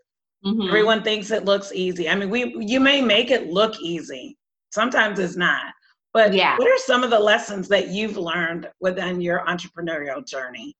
Mm-hmm. 0.44 0.68
Everyone 0.68 1.02
thinks 1.02 1.30
it 1.30 1.44
looks 1.44 1.72
easy. 1.74 2.08
I 2.08 2.14
mean, 2.14 2.30
we 2.30 2.54
you 2.58 2.80
may 2.80 3.02
make 3.02 3.30
it 3.30 3.48
look 3.48 3.78
easy. 3.80 4.38
Sometimes 4.70 5.18
it's 5.18 5.36
not. 5.36 5.72
But 6.12 6.32
yeah. 6.32 6.56
what 6.56 6.66
are 6.66 6.78
some 6.78 7.04
of 7.04 7.10
the 7.10 7.18
lessons 7.18 7.68
that 7.68 7.88
you've 7.88 8.16
learned 8.16 8.68
within 8.80 9.20
your 9.20 9.44
entrepreneurial 9.46 10.26
journey? 10.26 10.74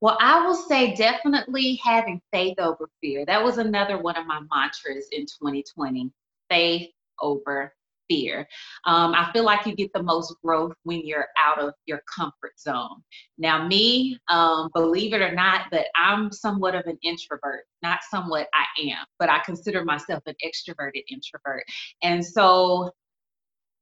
Well, 0.00 0.18
I 0.20 0.44
will 0.44 0.54
say 0.54 0.94
definitely 0.94 1.80
having 1.82 2.20
faith 2.30 2.58
over 2.58 2.90
fear. 3.00 3.24
That 3.24 3.42
was 3.42 3.56
another 3.56 3.96
one 3.96 4.16
of 4.16 4.26
my 4.26 4.40
mantras 4.52 5.06
in 5.12 5.22
2020 5.22 6.10
faith 6.50 6.90
over 7.20 7.72
fear. 8.08 8.46
Um, 8.86 9.14
I 9.14 9.30
feel 9.32 9.44
like 9.44 9.66
you 9.66 9.74
get 9.74 9.92
the 9.92 10.02
most 10.02 10.34
growth 10.44 10.74
when 10.82 11.06
you're 11.06 11.28
out 11.38 11.60
of 11.60 11.74
your 11.86 12.02
comfort 12.14 12.58
zone. 12.58 13.02
Now, 13.38 13.66
me, 13.66 14.18
um, 14.28 14.70
believe 14.74 15.12
it 15.14 15.22
or 15.22 15.32
not, 15.32 15.66
but 15.70 15.86
I'm 15.96 16.32
somewhat 16.32 16.74
of 16.74 16.86
an 16.86 16.98
introvert, 17.02 17.64
not 17.82 18.00
somewhat 18.10 18.48
I 18.54 18.64
am, 18.90 19.04
but 19.18 19.30
I 19.30 19.40
consider 19.40 19.84
myself 19.84 20.22
an 20.26 20.34
extroverted 20.44 21.02
introvert. 21.08 21.64
And 22.02 22.24
so 22.24 22.90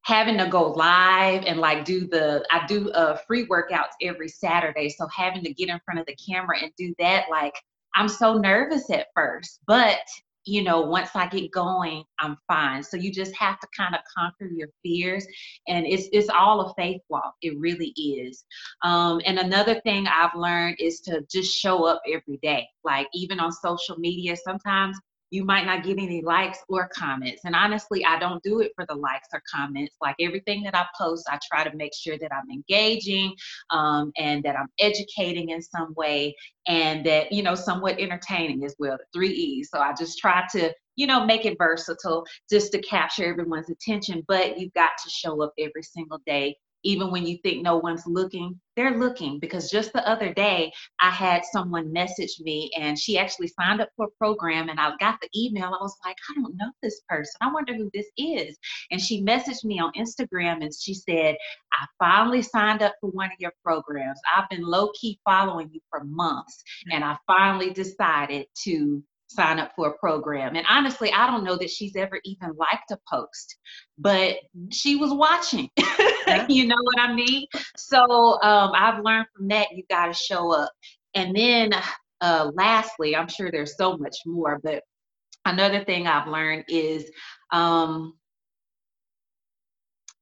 having 0.05 0.37
to 0.37 0.49
go 0.49 0.73
live 0.73 1.45
and 1.47 1.61
like 1.61 1.85
do 1.85 2.07
the 2.09 2.45
I 2.51 2.67
do 2.67 2.91
uh 2.91 3.17
free 3.27 3.47
workouts 3.47 3.93
every 4.03 4.29
Saturday. 4.29 4.89
So 4.89 5.07
having 5.09 5.45
to 5.45 5.55
get 5.55 5.69
in 5.69 5.81
front 5.85 6.01
of 6.01 6.07
the 6.07 6.17
camera 6.17 6.59
and 6.61 6.73
do 6.77 6.95
that, 6.99 7.27
like 7.31 7.55
I'm 7.95 8.09
so 8.09 8.39
nervous 8.39 8.91
at 8.91 9.09
first, 9.15 9.61
but 9.67 10.01
you 10.45 10.63
know, 10.63 10.81
once 10.83 11.11
I 11.15 11.29
get 11.29 11.51
going, 11.53 12.05
I'm 12.19 12.37
fine. 12.49 12.83
So 12.83 12.97
you 12.97 13.13
just 13.13 13.35
have 13.37 13.61
to 13.61 13.69
kind 13.77 13.95
of 13.95 14.01
conquer 14.17 14.47
your 14.47 14.69
fears, 14.83 15.27
and 15.69 15.87
it's 15.87 16.09
it's 16.13 16.29
all 16.29 16.61
a 16.63 16.75
faith 16.75 17.01
walk. 17.09 17.35
It 17.43 17.59
really 17.59 17.93
is. 17.97 18.45
Um, 18.83 19.21
and 19.25 19.39
another 19.39 19.81
thing 19.81 20.07
I've 20.07 20.35
learned 20.35 20.77
is 20.81 21.01
to 21.03 21.23
just 21.31 21.57
show 21.57 21.85
up 21.85 22.03
every 22.07 22.39
day. 22.43 22.67
Like 22.85 23.09
even 23.15 23.41
on 23.41 23.53
social 23.53 23.97
media, 23.99 24.37
sometimes 24.37 24.99
you 25.33 25.47
might 25.47 25.65
not 25.65 25.83
get 25.83 25.99
any 25.99 26.21
likes 26.21 26.59
or 26.69 26.89
comments. 26.89 27.41
And 27.47 27.57
honestly, 27.57 28.05
I 28.05 28.19
don't 28.19 28.43
do 28.43 28.61
it 28.61 28.73
for 28.77 28.85
the 28.87 28.95
likes 28.95 29.29
or 29.33 29.43
comments. 29.51 29.97
Like 29.99 30.15
everything 30.21 30.63
that 30.65 30.77
I 30.77 30.85
post, 30.97 31.27
I 31.31 31.39
try 31.51 31.65
to 31.65 31.75
make 31.75 31.93
sure 31.95 32.19
that 32.19 32.31
I'm 32.35 32.51
engaging 32.51 33.35
um, 33.71 34.13
and 34.19 34.43
that 34.45 34.57
I'm 34.57 34.69
educating 34.79 35.49
in 35.49 35.63
some 35.63 35.95
way 35.97 36.37
and 36.69 37.05
that, 37.07 37.33
you 37.33 37.43
know, 37.43 37.55
somewhat 37.55 37.99
entertaining 37.99 38.63
as 38.67 38.77
well, 38.79 38.99
the 38.99 39.07
three 39.15 39.31
E's. 39.31 39.71
So 39.71 39.81
I 39.81 39.95
just 39.99 40.19
try 40.19 40.45
to, 40.53 40.71
you 40.97 41.07
know, 41.07 41.25
make 41.25 41.47
it 41.47 41.57
versatile 41.57 42.27
just 42.51 42.71
to 42.73 42.83
capture 42.83 43.25
everyone's 43.25 43.71
attention. 43.71 44.23
But 44.29 44.61
you've 44.61 44.75
got 44.75 44.91
to 45.03 45.09
show 45.09 45.43
up 45.43 45.55
every 45.59 45.83
single 45.83 46.21
day 46.27 46.59
even 46.85 47.11
when 47.11 47.27
you 47.27 47.39
think 47.39 47.63
no 47.63 47.79
one's 47.79 48.07
looking, 48.07 48.61
they're 48.77 48.99
looking. 48.99 49.39
Because 49.39 49.71
just 49.71 49.93
the 49.93 50.07
other 50.09 50.33
day, 50.33 50.73
I 51.01 51.11
had 51.11 51.43
someone 51.53 51.93
message 51.93 52.37
me 52.41 52.71
and 52.79 52.99
she 52.99 53.19
actually 53.19 53.49
signed 53.49 53.81
up 53.81 53.91
for 53.97 54.07
a 54.07 54.19
program 54.19 54.69
and 54.69 54.81
I 54.81 54.93
got 54.99 55.21
the 55.21 55.29
email. 55.37 55.67
I 55.67 55.83
was 55.83 55.97
like, 56.05 56.17
I 56.31 56.41
don't 56.41 56.57
know 56.57 56.71
this 56.83 57.01
person. 57.09 57.35
I 57.41 57.53
wonder 57.53 57.75
who 57.75 57.91
this 57.93 58.07
is. 58.17 58.57
And 58.91 59.01
she 59.01 59.23
messaged 59.23 59.65
me 59.65 59.79
on 59.79 59.93
Instagram 59.93 60.63
and 60.63 60.73
she 60.75 60.95
said, 60.95 61.37
I 61.73 61.87
finally 61.99 62.43
signed 62.43 62.83
up 62.83 62.95
for 63.01 63.11
one 63.11 63.27
of 63.27 63.39
your 63.39 63.53
programs. 63.65 64.21
I've 64.37 64.49
been 64.49 64.63
low 64.63 64.91
key 65.01 65.19
following 65.25 65.71
you 65.73 65.81
for 65.91 66.05
months 66.05 66.63
mm. 66.89 66.95
and 66.95 67.05
I 67.05 67.17
finally 67.27 67.71
decided 67.71 68.47
to 68.65 69.03
sign 69.35 69.59
up 69.59 69.73
for 69.75 69.89
a 69.89 69.99
program. 69.99 70.57
And 70.57 70.67
honestly, 70.69 71.13
I 71.13 71.27
don't 71.27 71.45
know 71.45 71.57
that 71.57 71.71
she's 71.71 71.97
ever 71.97 72.21
even 72.25 72.53
liked 72.57 72.91
a 72.91 72.99
post, 73.09 73.57
but 73.99 74.37
she 74.71 74.97
was 74.97 75.13
watching. 75.13 75.71
you 76.49 76.67
know 76.67 76.77
what 76.83 77.01
I 77.01 77.15
mean? 77.15 77.47
So 77.77 78.41
um, 78.43 78.73
I've 78.75 79.03
learned 79.05 79.27
from 79.37 79.49
that 79.49 79.69
you 79.73 79.85
got 79.91 80.07
to 80.07 80.15
show 80.15 80.53
up. 80.53 80.73
And 81.15 81.35
then 81.35 81.73
uh, 82.21 82.51
lastly, 82.55 83.17
I'm 83.17 83.29
sure 83.29 83.51
there's 83.51 83.77
so 83.77 83.97
much 83.97 84.17
more, 84.27 84.61
but 84.63 84.83
another 85.45 85.85
thing 85.85 86.07
I've 86.07 86.29
learned 86.29 86.65
is 86.69 87.11
um, 87.53 88.15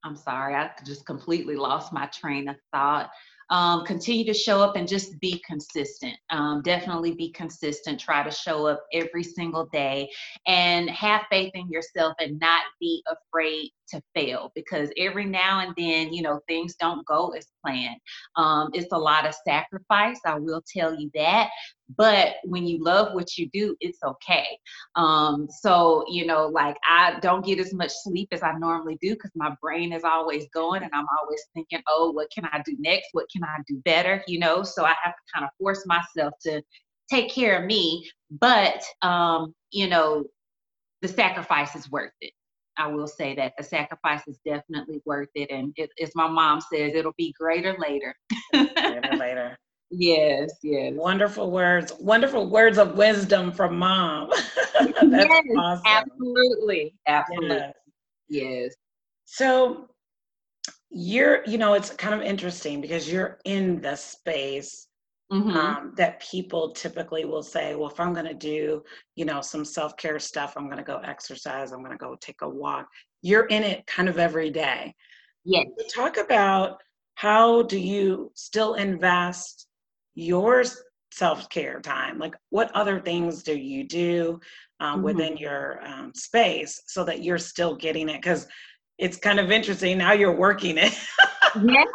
I'm 0.02 0.16
sorry, 0.16 0.54
I 0.54 0.70
just 0.84 1.04
completely 1.04 1.56
lost 1.56 1.92
my 1.92 2.06
train 2.06 2.48
of 2.48 2.56
thought 2.72 3.10
um, 3.50 3.84
continue 3.84 4.24
to 4.24 4.34
show 4.34 4.62
up 4.62 4.76
and 4.76 4.86
just 4.86 5.18
be 5.20 5.42
consistent. 5.46 6.14
Um, 6.30 6.62
definitely 6.62 7.14
be 7.14 7.30
consistent. 7.32 8.00
Try 8.00 8.22
to 8.22 8.30
show 8.30 8.66
up 8.66 8.82
every 8.92 9.24
single 9.24 9.66
day 9.66 10.08
and 10.46 10.88
have 10.90 11.22
faith 11.30 11.50
in 11.54 11.68
yourself 11.68 12.14
and 12.20 12.38
not 12.38 12.62
be 12.80 13.02
afraid 13.08 13.72
to 13.90 14.02
fail 14.14 14.50
because 14.54 14.90
every 14.96 15.24
now 15.24 15.60
and 15.60 15.74
then, 15.76 16.12
you 16.12 16.22
know, 16.22 16.40
things 16.48 16.76
don't 16.76 17.06
go 17.06 17.30
as 17.30 17.46
planned. 17.64 18.00
Um, 18.36 18.70
it's 18.72 18.92
a 18.92 18.98
lot 18.98 19.26
of 19.26 19.34
sacrifice, 19.46 20.20
I 20.24 20.38
will 20.38 20.62
tell 20.74 20.94
you 20.94 21.10
that. 21.14 21.50
But 21.96 22.36
when 22.44 22.66
you 22.66 22.82
love 22.82 23.14
what 23.14 23.36
you 23.36 23.48
do, 23.52 23.76
it's 23.80 23.98
okay. 24.04 24.46
Um, 24.94 25.48
so, 25.50 26.04
you 26.08 26.24
know, 26.24 26.46
like 26.46 26.76
I 26.86 27.18
don't 27.20 27.44
get 27.44 27.58
as 27.58 27.74
much 27.74 27.90
sleep 28.04 28.28
as 28.32 28.42
I 28.42 28.52
normally 28.58 28.96
do 29.02 29.14
because 29.14 29.32
my 29.34 29.54
brain 29.60 29.92
is 29.92 30.04
always 30.04 30.46
going 30.54 30.82
and 30.82 30.92
I'm 30.94 31.06
always 31.20 31.42
thinking, 31.54 31.82
oh, 31.88 32.12
what 32.12 32.28
can 32.32 32.44
I 32.44 32.62
do 32.64 32.76
next? 32.78 33.08
What 33.12 33.26
can 33.32 33.42
I 33.42 33.58
do 33.66 33.80
better? 33.84 34.22
You 34.28 34.38
know, 34.38 34.62
so 34.62 34.84
I 34.84 34.94
have 35.02 35.14
to 35.14 35.32
kind 35.34 35.44
of 35.44 35.50
force 35.58 35.84
myself 35.86 36.34
to 36.42 36.62
take 37.10 37.32
care 37.32 37.58
of 37.58 37.64
me. 37.64 38.08
But, 38.30 38.82
um, 39.02 39.54
you 39.72 39.88
know, 39.88 40.24
the 41.02 41.08
sacrifice 41.08 41.74
is 41.74 41.90
worth 41.90 42.12
it. 42.20 42.32
I 42.80 42.86
will 42.86 43.06
say 43.06 43.34
that 43.34 43.52
the 43.58 43.62
sacrifice 43.62 44.22
is 44.26 44.38
definitely 44.44 45.02
worth 45.04 45.28
it. 45.34 45.50
And 45.50 45.74
it, 45.76 45.90
as 46.02 46.12
my 46.14 46.26
mom 46.26 46.60
says, 46.60 46.94
it'll 46.94 47.12
be 47.18 47.34
greater 47.38 47.76
later. 47.78 48.14
greater 48.52 49.16
later. 49.16 49.58
Yes, 49.92 50.52
yes. 50.62 50.92
Wonderful 50.94 51.50
words. 51.50 51.92
Wonderful 51.98 52.48
words 52.48 52.78
of 52.78 52.96
wisdom 52.96 53.50
from 53.50 53.76
mom. 53.76 54.30
That's 54.80 54.94
yes, 55.02 55.44
awesome. 55.58 55.82
Absolutely. 55.84 56.94
Absolutely. 57.08 57.56
Yes. 57.56 57.72
yes. 58.28 58.74
So 59.24 59.88
you're, 60.90 61.44
you 61.44 61.58
know, 61.58 61.74
it's 61.74 61.90
kind 61.90 62.14
of 62.14 62.22
interesting 62.22 62.80
because 62.80 63.10
you're 63.10 63.40
in 63.44 63.80
the 63.80 63.96
space 63.96 64.86
Mm-hmm. 65.32 65.56
Um, 65.56 65.92
that 65.96 66.20
people 66.20 66.72
typically 66.72 67.24
will 67.24 67.44
say, 67.44 67.76
well, 67.76 67.88
if 67.88 68.00
I'm 68.00 68.12
going 68.12 68.26
to 68.26 68.34
do, 68.34 68.82
you 69.14 69.24
know, 69.24 69.40
some 69.40 69.64
self 69.64 69.96
care 69.96 70.18
stuff, 70.18 70.54
I'm 70.56 70.66
going 70.66 70.78
to 70.78 70.82
go 70.82 70.98
exercise, 70.98 71.70
I'm 71.70 71.84
going 71.84 71.92
to 71.92 71.98
go 71.98 72.16
take 72.20 72.42
a 72.42 72.48
walk. 72.48 72.88
You're 73.22 73.46
in 73.46 73.62
it 73.62 73.86
kind 73.86 74.08
of 74.08 74.18
every 74.18 74.50
day. 74.50 74.92
Yes. 75.44 75.66
talk 75.94 76.16
about 76.16 76.82
how 77.14 77.62
do 77.62 77.78
you 77.78 78.32
still 78.34 78.74
invest 78.74 79.66
your 80.14 80.64
self 81.12 81.48
care 81.48 81.80
time? 81.80 82.18
Like, 82.18 82.34
what 82.48 82.74
other 82.74 82.98
things 83.00 83.42
do 83.42 83.56
you 83.56 83.86
do 83.86 84.40
um, 84.80 84.96
mm-hmm. 84.96 85.02
within 85.02 85.36
your 85.36 85.80
um, 85.86 86.12
space 86.14 86.82
so 86.86 87.04
that 87.04 87.22
you're 87.22 87.38
still 87.38 87.76
getting 87.76 88.08
it? 88.08 88.20
Because 88.20 88.48
it's 88.98 89.16
kind 89.16 89.38
of 89.38 89.50
interesting 89.50 89.98
now 89.98 90.12
you're 90.12 90.36
working 90.36 90.76
it. 90.76 90.92
yes, 91.62 91.88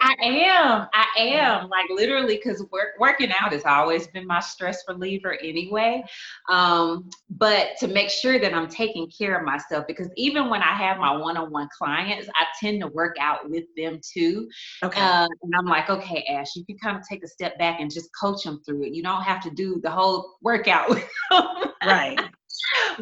I 0.00 0.14
am. 0.20 0.88
I 0.92 1.06
am 1.18 1.68
like 1.68 1.86
literally 1.90 2.36
because 2.36 2.64
work, 2.70 2.94
working 2.98 3.30
out 3.30 3.52
has 3.52 3.64
always 3.64 4.06
been 4.08 4.26
my 4.26 4.40
stress 4.40 4.82
reliever 4.88 5.36
anyway. 5.42 6.04
Um, 6.48 7.10
but 7.30 7.70
to 7.80 7.88
make 7.88 8.10
sure 8.10 8.38
that 8.38 8.54
I'm 8.54 8.68
taking 8.68 9.10
care 9.10 9.38
of 9.38 9.44
myself 9.44 9.86
because 9.86 10.08
even 10.16 10.48
when 10.48 10.62
I 10.62 10.74
have 10.74 10.98
my 10.98 11.16
one-on-one 11.16 11.68
clients, 11.76 12.28
I 12.34 12.46
tend 12.60 12.80
to 12.80 12.88
work 12.88 13.16
out 13.20 13.48
with 13.48 13.64
them 13.76 14.00
too. 14.02 14.48
Okay. 14.82 15.00
Uh, 15.00 15.28
and 15.42 15.52
I'm 15.58 15.66
like, 15.66 15.90
okay, 15.90 16.24
Ash, 16.28 16.54
you 16.56 16.64
can 16.64 16.78
kind 16.78 16.96
of 16.96 17.06
take 17.08 17.22
a 17.22 17.28
step 17.28 17.58
back 17.58 17.80
and 17.80 17.90
just 17.90 18.10
coach 18.18 18.44
them 18.44 18.60
through 18.64 18.84
it. 18.84 18.94
You 18.94 19.02
don't 19.02 19.22
have 19.22 19.42
to 19.42 19.50
do 19.50 19.80
the 19.82 19.90
whole 19.90 20.36
workout 20.42 20.88
with 20.88 21.08
them. 21.30 21.46
Right 21.84 22.20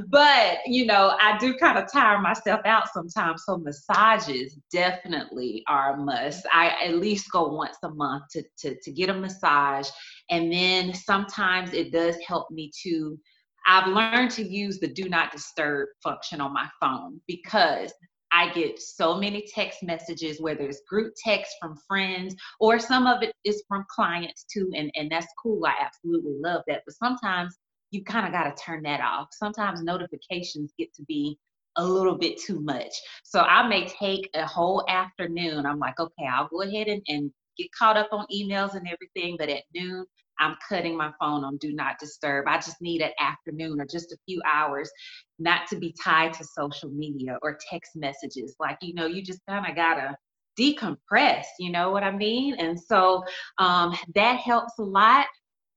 but 0.08 0.58
you 0.66 0.86
know, 0.86 1.16
I 1.20 1.38
do 1.38 1.54
kind 1.54 1.78
of 1.78 1.90
tire 1.92 2.20
myself 2.20 2.60
out 2.64 2.88
sometimes. 2.92 3.44
So 3.44 3.58
massages 3.58 4.58
definitely 4.72 5.64
are 5.68 5.94
a 5.94 5.96
must. 5.96 6.46
I 6.52 6.74
at 6.84 6.96
least 6.96 7.30
go 7.30 7.48
once 7.48 7.76
a 7.82 7.90
month 7.90 8.24
to 8.32 8.42
to, 8.58 8.76
to 8.80 8.92
get 8.92 9.10
a 9.10 9.14
massage, 9.14 9.88
and 10.30 10.52
then 10.52 10.94
sometimes 10.94 11.72
it 11.72 11.92
does 11.92 12.16
help 12.26 12.50
me 12.50 12.70
to. 12.82 13.18
I've 13.66 13.88
learned 13.88 14.30
to 14.32 14.42
use 14.42 14.80
the 14.80 14.88
do 14.88 15.08
not 15.08 15.32
disturb 15.32 15.88
function 16.02 16.40
on 16.40 16.54
my 16.54 16.68
phone 16.80 17.20
because 17.28 17.92
I 18.32 18.52
get 18.52 18.80
so 18.80 19.16
many 19.18 19.46
text 19.52 19.82
messages, 19.82 20.40
whether 20.40 20.62
it's 20.62 20.82
group 20.88 21.14
text 21.22 21.52
from 21.60 21.76
friends 21.88 22.34
or 22.60 22.78
some 22.78 23.06
of 23.06 23.22
it 23.22 23.34
is 23.44 23.62
from 23.68 23.84
clients 23.90 24.44
too. 24.52 24.70
And, 24.74 24.90
and 24.94 25.10
that's 25.10 25.26
cool. 25.42 25.66
I 25.66 25.74
absolutely 25.80 26.34
love 26.40 26.62
that. 26.68 26.82
But 26.86 26.94
sometimes 26.94 27.58
you 27.90 28.04
kind 28.04 28.26
of 28.26 28.32
got 28.32 28.44
to 28.44 28.62
turn 28.62 28.82
that 28.84 29.00
off. 29.00 29.28
Sometimes 29.32 29.82
notifications 29.82 30.72
get 30.78 30.92
to 30.94 31.02
be 31.04 31.38
a 31.76 31.84
little 31.84 32.16
bit 32.16 32.38
too 32.38 32.60
much. 32.60 32.92
So 33.24 33.40
I 33.40 33.66
may 33.66 33.86
take 33.86 34.28
a 34.34 34.46
whole 34.46 34.84
afternoon. 34.88 35.66
I'm 35.66 35.78
like, 35.78 35.98
okay, 35.98 36.26
I'll 36.30 36.48
go 36.48 36.62
ahead 36.62 36.88
and, 36.88 37.02
and 37.08 37.30
get 37.56 37.68
caught 37.72 37.96
up 37.96 38.08
on 38.12 38.26
emails 38.34 38.74
and 38.74 38.86
everything, 38.88 39.36
but 39.38 39.48
at 39.48 39.62
noon, 39.74 40.04
I'm 40.40 40.56
cutting 40.66 40.96
my 40.96 41.12
phone 41.20 41.44
on 41.44 41.58
do 41.58 41.72
not 41.72 41.98
disturb. 41.98 42.46
I 42.48 42.56
just 42.56 42.80
need 42.80 43.02
an 43.02 43.10
afternoon 43.20 43.80
or 43.80 43.86
just 43.86 44.12
a 44.12 44.16
few 44.26 44.40
hours 44.50 44.90
not 45.38 45.66
to 45.68 45.76
be 45.76 45.94
tied 46.02 46.32
to 46.34 46.44
social 46.44 46.88
media 46.90 47.38
or 47.42 47.58
text 47.70 47.92
messages. 47.94 48.56
Like, 48.58 48.78
you 48.80 48.94
know, 48.94 49.06
you 49.06 49.22
just 49.22 49.40
kind 49.46 49.68
of 49.68 49.76
gotta 49.76 50.16
decompress, 50.58 51.44
you 51.58 51.70
know 51.70 51.90
what 51.90 52.02
I 52.02 52.10
mean? 52.10 52.54
And 52.54 52.80
so 52.80 53.22
um, 53.58 53.94
that 54.14 54.38
helps 54.38 54.78
a 54.78 54.82
lot. 54.82 55.26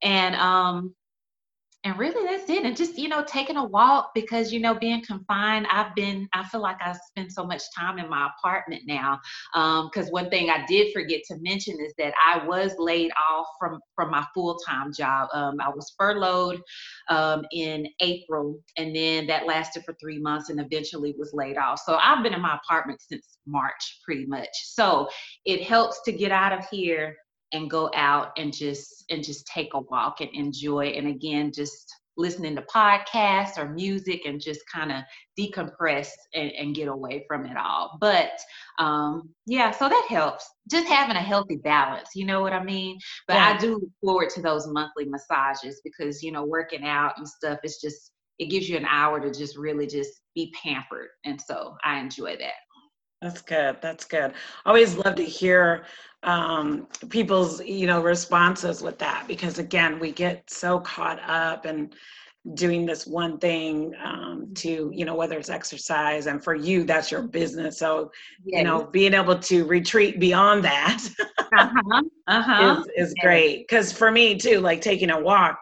And 0.02 0.36
um, 0.36 0.96
and 1.84 1.98
really 2.00 2.26
that's 2.26 2.50
it. 2.50 2.64
And 2.64 2.76
just 2.76 2.98
you 2.98 3.10
know 3.10 3.24
taking 3.28 3.58
a 3.58 3.64
walk 3.64 4.12
because 4.16 4.52
you 4.52 4.60
know 4.60 4.74
being 4.74 5.04
confined 5.04 5.68
i've 5.70 5.94
been 5.96 6.28
i 6.34 6.44
feel 6.44 6.62
like 6.62 6.78
i 6.82 6.94
spend 7.10 7.32
so 7.32 7.46
much 7.46 7.62
time 7.78 8.00
in 8.00 8.10
my 8.10 8.30
apartment 8.38 8.84
now. 8.86 9.20
Because 9.54 10.08
um, 10.08 10.12
one 10.12 10.30
thing 10.30 10.50
i 10.50 10.66
did 10.68 10.94
forget 10.94 11.22
to 11.28 11.36
mention 11.42 11.78
is 11.80 11.94
that 11.98 12.14
i 12.26 12.46
was 12.46 12.74
laid 12.78 13.12
off 13.30 13.48
from 13.60 13.80
from 13.96 14.12
my 14.12 14.26
full-time 14.34 14.92
job. 14.94 15.30
Um, 15.34 15.58
i 15.60 15.70
was 15.70 15.94
furloughed 15.98 16.62
um, 17.10 17.44
in 17.52 17.88
april 18.00 18.60
and 18.78 18.96
then 18.96 19.28
that 19.28 19.46
lasted 19.46 19.84
for 19.86 19.96
three 20.00 20.20
months 20.20 20.50
and 20.50 20.60
eventually 20.60 21.16
was 21.18 21.32
laid 21.34 21.58
off. 21.58 21.82
So 21.86 21.98
i've 22.02 22.24
been 22.24 22.34
in 22.34 22.42
my 22.42 22.58
apartment 22.64 23.02
since 23.02 23.38
march 23.46 24.00
pretty 24.06 24.26
much. 24.26 24.50
So 24.54 25.10
it 25.46 25.64
helps 25.64 26.02
to 26.04 26.12
get 26.12 26.32
out 26.32 26.54
of 26.54 26.66
here 26.70 27.18
and 27.54 27.70
go 27.70 27.90
out 27.94 28.32
and 28.38 28.54
just 28.54 29.06
and 29.10 29.24
just 29.24 29.48
take 29.48 29.74
a 29.74 29.80
walk 29.80 30.22
and 30.22 30.30
enjoy. 30.34 30.88
And 30.88 31.08
again 31.08 31.52
just 31.54 31.94
listening 32.16 32.56
to 32.56 32.62
podcasts 32.64 33.58
or 33.58 33.70
music 33.70 34.22
and 34.26 34.40
just 34.40 34.62
kind 34.72 34.92
of 34.92 35.02
decompress 35.40 36.10
and, 36.36 36.52
and, 36.52 36.76
get 36.76 36.88
away 36.88 37.26
from 37.28 37.44
it 37.46 37.58
all. 37.58 37.98
But 38.00 38.32
um 38.80 39.30
yeah 39.46 39.72
so 39.72 39.88
that 39.90 40.06
helps. 40.10 40.48
Just 40.70 40.88
having 40.88 41.16
a 41.16 41.22
healthy 41.22 41.58
balance 41.58 42.10
you 42.16 42.26
know 42.26 42.42
what 42.42 42.54
i 42.54 42.64
mean? 42.64 42.98
But 43.28 43.36
yeah. 43.36 43.54
i 43.56 43.58
do 43.58 43.74
look 43.76 43.92
forward 44.02 44.30
to 44.32 44.42
those 44.42 44.68
monthly 44.68 45.06
massages 45.06 45.82
because 45.84 46.24
you 46.24 46.32
know 46.32 46.46
working 46.46 46.84
out 46.84 47.14
and 47.18 47.28
stuff 47.28 47.60
is 47.64 47.78
just 47.78 48.12
it 48.40 48.46
gives 48.48 48.68
you 48.68 48.78
an 48.78 48.86
hour 48.86 49.20
to 49.20 49.32
just 49.32 49.56
really 49.58 49.86
just 49.86 50.22
be 50.36 50.54
pampered. 50.64 51.10
And 51.26 51.40
so 51.40 51.76
i 51.84 52.00
enjoy 52.00 52.38
that 52.38 52.54
that's 53.24 53.42
good. 53.42 53.78
That's 53.82 54.06
good. 54.06 54.34
Always 54.66 54.96
love 54.96 55.16
to 55.16 55.24
hear 55.24 55.86
um, 56.24 56.88
people's, 57.10 57.64
you 57.64 57.88
know, 57.88 58.02
responses 58.02 58.82
with 58.82 59.00
that 59.00 59.26
because 59.28 59.60
again, 59.60 59.98
we 59.98 60.12
get 60.12 60.50
so 60.50 60.80
caught 60.82 61.20
up 61.28 61.66
and 61.66 61.96
doing 62.56 62.86
this 62.86 63.08
one 63.08 63.38
thing 63.40 63.94
um, 64.04 64.50
to, 64.56 64.92
you 64.94 65.06
know, 65.06 65.16
whether 65.16 65.38
it's 65.38 65.50
exercise 65.50 66.28
and 66.28 66.44
for 66.44 66.54
you, 66.54 66.84
that's 66.84 67.10
your 67.10 67.22
business. 67.22 67.80
So, 67.80 68.12
yeah, 68.46 68.60
you 68.60 68.64
know, 68.66 68.84
being 68.84 69.14
able 69.14 69.40
to 69.40 69.66
retreat 69.66 70.20
beyond 70.20 70.66
that 70.66 71.02
uh-huh. 71.58 72.02
Uh-huh. 72.28 72.84
is, 72.98 73.10
is 73.10 73.16
great. 73.22 73.68
Cause 73.70 73.92
for 73.92 74.12
me 74.12 74.38
too, 74.38 74.60
like 74.60 74.82
taking 74.82 75.10
a 75.10 75.20
walk, 75.20 75.60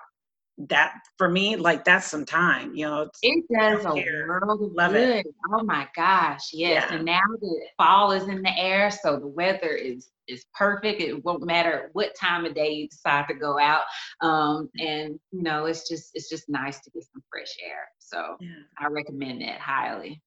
that 0.58 0.94
for 1.18 1.30
me, 1.30 1.56
like 1.56 1.84
that's 1.86 2.10
some 2.10 2.26
time, 2.26 2.76
you 2.76 2.86
know. 2.86 3.10
It 3.22 3.46
does 3.52 3.86
a 3.86 3.94
world 3.94 4.62
of 4.62 4.72
Love 4.74 4.92
good. 4.92 5.26
It. 5.26 5.28
Oh 5.52 5.64
my 5.64 5.88
gosh, 5.96 6.50
yes. 6.54 6.86
Yeah. 6.90 6.96
And 6.96 7.06
now 7.06 7.22
the 7.40 7.62
fall 7.78 8.12
is 8.12 8.24
in 8.24 8.42
the 8.42 8.58
air, 8.58 8.92
so 8.92 9.20
the 9.20 9.28
weather 9.28 9.70
is 9.70 10.10
is 10.28 10.46
perfect. 10.54 11.02
It 11.02 11.24
won't 11.26 11.46
matter 11.46 11.90
what 11.94 12.16
time 12.16 12.46
of 12.46 12.54
day 12.54 12.72
you 12.72 12.88
decide 12.88 13.28
to 13.28 13.34
go 13.34 13.60
out. 13.60 13.84
Um, 14.22 14.70
and 14.80 15.20
you 15.32 15.44
know, 15.44 15.66
it's 15.66 15.88
just 15.88 16.12
it's 16.14 16.30
just 16.30 16.50
nice 16.50 16.80
to 16.82 16.92
get 16.92 17.04
some 17.12 17.24
fresh 17.32 17.54
air. 17.66 17.88
So 18.00 18.38
yeah. 18.40 18.50
I 18.80 18.88
recommend 18.88 19.42
that 19.42 19.60
highly. 19.60 20.22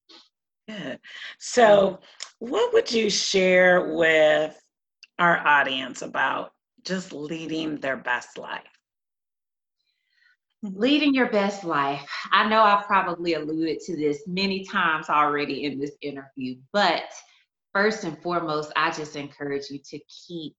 Good. 0.69 0.99
So, 1.39 2.01
what 2.39 2.73
would 2.73 2.91
you 2.91 3.11
share 3.11 3.95
with 3.95 4.59
our 5.19 5.39
audience 5.47 6.01
about 6.01 6.53
just 6.83 7.13
leading 7.13 7.77
their 7.77 7.99
best 7.99 8.39
life? 8.39 8.63
Leading 10.73 11.15
your 11.15 11.31
best 11.31 11.65
life. 11.65 12.07
I 12.33 12.49
know 12.49 12.63
I've 12.63 12.87
probably 12.87 13.35
alluded 13.35 13.81
to 13.81 13.97
this 13.97 14.23
many 14.27 14.65
times 14.65 15.09
already 15.09 15.65
in 15.65 15.79
this 15.79 15.93
interview, 16.01 16.57
but 16.73 17.05
first 17.73 18.05
and 18.05 18.21
foremost, 18.23 18.73
I 18.77 18.91
just 18.91 19.17
encourage 19.17 19.71
you 19.71 19.79
to 19.91 19.99
keep 20.27 20.55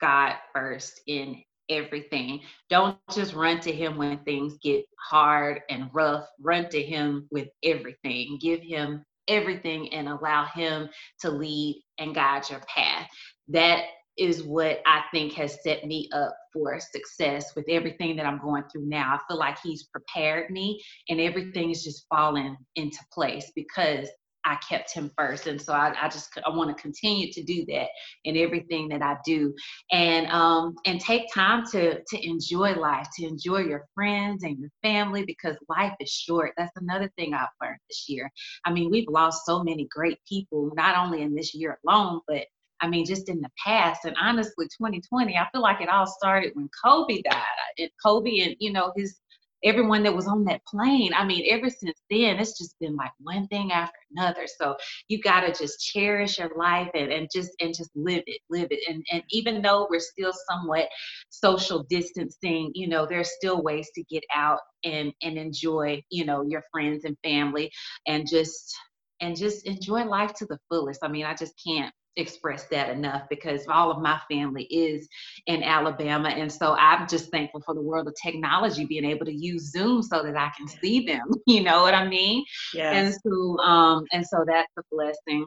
God 0.00 0.34
first 0.54 1.00
in 1.06 1.42
everything. 1.68 2.40
Don't 2.68 2.98
just 3.12 3.34
run 3.34 3.60
to 3.60 3.72
Him 3.72 3.96
when 3.96 4.18
things 4.24 4.58
get 4.62 4.84
hard 4.98 5.60
and 5.70 5.88
rough. 5.92 6.26
Run 6.40 6.68
to 6.70 6.82
Him 6.82 7.28
with 7.30 7.48
everything. 7.64 8.38
Give 8.40 8.60
Him 8.60 9.04
everything 9.28 9.92
and 9.94 10.08
allow 10.08 10.46
Him 10.46 10.88
to 11.20 11.30
lead 11.30 11.82
and 11.98 12.14
guide 12.14 12.50
your 12.50 12.60
path. 12.60 13.08
That 13.48 13.84
is 14.18 14.42
what 14.42 14.80
I 14.86 15.02
think 15.12 15.32
has 15.34 15.62
set 15.62 15.84
me 15.86 16.08
up 16.12 16.36
for 16.52 16.78
success 16.80 17.54
with 17.54 17.66
everything 17.68 18.16
that 18.16 18.26
I'm 18.26 18.40
going 18.40 18.64
through 18.70 18.86
now. 18.86 19.14
I 19.14 19.18
feel 19.28 19.38
like 19.38 19.58
he's 19.62 19.84
prepared 19.84 20.50
me 20.50 20.82
and 21.08 21.20
everything 21.20 21.70
is 21.70 21.84
just 21.84 22.06
falling 22.10 22.56
into 22.76 22.98
place 23.12 23.50
because 23.54 24.08
I 24.44 24.56
kept 24.68 24.92
him 24.92 25.10
first. 25.16 25.46
And 25.46 25.60
so 25.60 25.72
I, 25.72 25.94
I 26.00 26.08
just 26.08 26.30
I 26.46 26.50
want 26.50 26.74
to 26.74 26.82
continue 26.82 27.30
to 27.32 27.42
do 27.42 27.64
that 27.66 27.88
in 28.24 28.36
everything 28.36 28.88
that 28.88 29.02
I 29.02 29.16
do. 29.24 29.54
And 29.92 30.26
um 30.28 30.74
and 30.86 31.00
take 31.00 31.32
time 31.32 31.66
to 31.72 32.02
to 32.02 32.26
enjoy 32.26 32.74
life, 32.74 33.06
to 33.18 33.26
enjoy 33.26 33.58
your 33.58 33.86
friends 33.94 34.42
and 34.42 34.58
your 34.58 34.70
family 34.82 35.24
because 35.24 35.56
life 35.68 35.94
is 36.00 36.10
short. 36.10 36.52
That's 36.56 36.76
another 36.76 37.10
thing 37.16 37.34
I've 37.34 37.48
learned 37.62 37.80
this 37.88 38.06
year. 38.08 38.30
I 38.64 38.72
mean, 38.72 38.90
we've 38.90 39.08
lost 39.08 39.44
so 39.46 39.62
many 39.62 39.86
great 39.90 40.18
people, 40.28 40.70
not 40.74 40.96
only 40.96 41.22
in 41.22 41.34
this 41.34 41.54
year 41.54 41.78
alone, 41.86 42.20
but 42.26 42.46
I 42.80 42.88
mean, 42.88 43.04
just 43.04 43.28
in 43.28 43.40
the 43.40 43.50
past. 43.64 44.04
And 44.04 44.16
honestly, 44.20 44.66
2020, 44.66 45.36
I 45.36 45.48
feel 45.52 45.62
like 45.62 45.80
it 45.80 45.88
all 45.88 46.06
started 46.06 46.52
when 46.54 46.68
Kobe 46.84 47.22
died. 47.22 47.44
It, 47.76 47.92
Kobe 48.04 48.40
and, 48.40 48.56
you 48.58 48.72
know, 48.72 48.92
his 48.96 49.20
everyone 49.62 50.02
that 50.02 50.14
was 50.14 50.26
on 50.26 50.44
that 50.44 50.64
plane. 50.66 51.12
I 51.14 51.24
mean, 51.24 51.44
ever 51.50 51.68
since 51.68 52.00
then, 52.10 52.38
it's 52.38 52.56
just 52.58 52.78
been 52.80 52.96
like 52.96 53.10
one 53.20 53.46
thing 53.48 53.72
after 53.72 53.98
another. 54.16 54.46
So 54.46 54.76
you 55.08 55.20
gotta 55.20 55.52
just 55.52 55.80
cherish 55.80 56.38
your 56.38 56.50
life 56.56 56.90
and, 56.94 57.12
and 57.12 57.28
just 57.32 57.50
and 57.60 57.74
just 57.74 57.90
live 57.94 58.22
it, 58.26 58.40
live 58.48 58.68
it. 58.70 58.80
And 58.88 59.04
and 59.12 59.22
even 59.30 59.62
though 59.62 59.86
we're 59.90 60.00
still 60.00 60.32
somewhat 60.50 60.88
social 61.28 61.84
distancing, 61.84 62.70
you 62.74 62.88
know, 62.88 63.06
there's 63.06 63.30
still 63.36 63.62
ways 63.62 63.90
to 63.94 64.02
get 64.04 64.24
out 64.34 64.60
and 64.84 65.12
and 65.22 65.36
enjoy, 65.36 66.02
you 66.10 66.24
know, 66.24 66.42
your 66.42 66.62
friends 66.72 67.04
and 67.04 67.16
family 67.22 67.70
and 68.06 68.26
just 68.28 68.74
and 69.20 69.36
just 69.36 69.66
enjoy 69.66 70.04
life 70.04 70.32
to 70.34 70.46
the 70.46 70.58
fullest. 70.70 71.00
I 71.02 71.08
mean, 71.08 71.26
I 71.26 71.34
just 71.34 71.52
can't 71.66 71.92
express 72.16 72.64
that 72.66 72.90
enough 72.90 73.22
because 73.30 73.66
all 73.68 73.90
of 73.90 74.02
my 74.02 74.20
family 74.30 74.64
is 74.64 75.08
in 75.46 75.62
Alabama. 75.62 76.28
And 76.28 76.52
so 76.52 76.74
I'm 76.74 77.08
just 77.08 77.30
thankful 77.30 77.62
for 77.64 77.74
the 77.74 77.80
world 77.82 78.08
of 78.08 78.14
technology 78.20 78.84
being 78.84 79.04
able 79.04 79.26
to 79.26 79.34
use 79.34 79.70
Zoom 79.70 80.02
so 80.02 80.22
that 80.22 80.36
I 80.36 80.50
can 80.56 80.68
see 80.68 81.06
them. 81.06 81.30
You 81.46 81.62
know 81.62 81.82
what 81.82 81.94
I 81.94 82.06
mean? 82.06 82.44
Yes. 82.74 82.94
And 82.94 83.14
so 83.22 83.58
um 83.58 84.04
and 84.12 84.24
so 84.24 84.44
that's 84.46 84.72
a 84.78 84.82
blessing. 84.92 85.46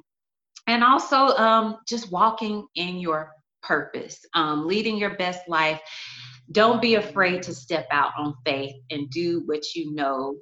And 0.67 0.83
also 0.83 1.27
um 1.37 1.77
just 1.87 2.11
walking 2.11 2.65
in 2.75 2.97
your 2.97 3.31
purpose, 3.61 4.19
um, 4.33 4.67
leading 4.67 4.97
your 4.97 5.15
best 5.15 5.47
life. 5.47 5.79
Don't 6.51 6.81
be 6.81 6.95
afraid 6.95 7.41
to 7.43 7.53
step 7.53 7.87
out 7.89 8.11
on 8.17 8.35
faith 8.45 8.75
and 8.91 9.09
do 9.09 9.43
what 9.45 9.63
you 9.75 9.93
know 9.93 10.35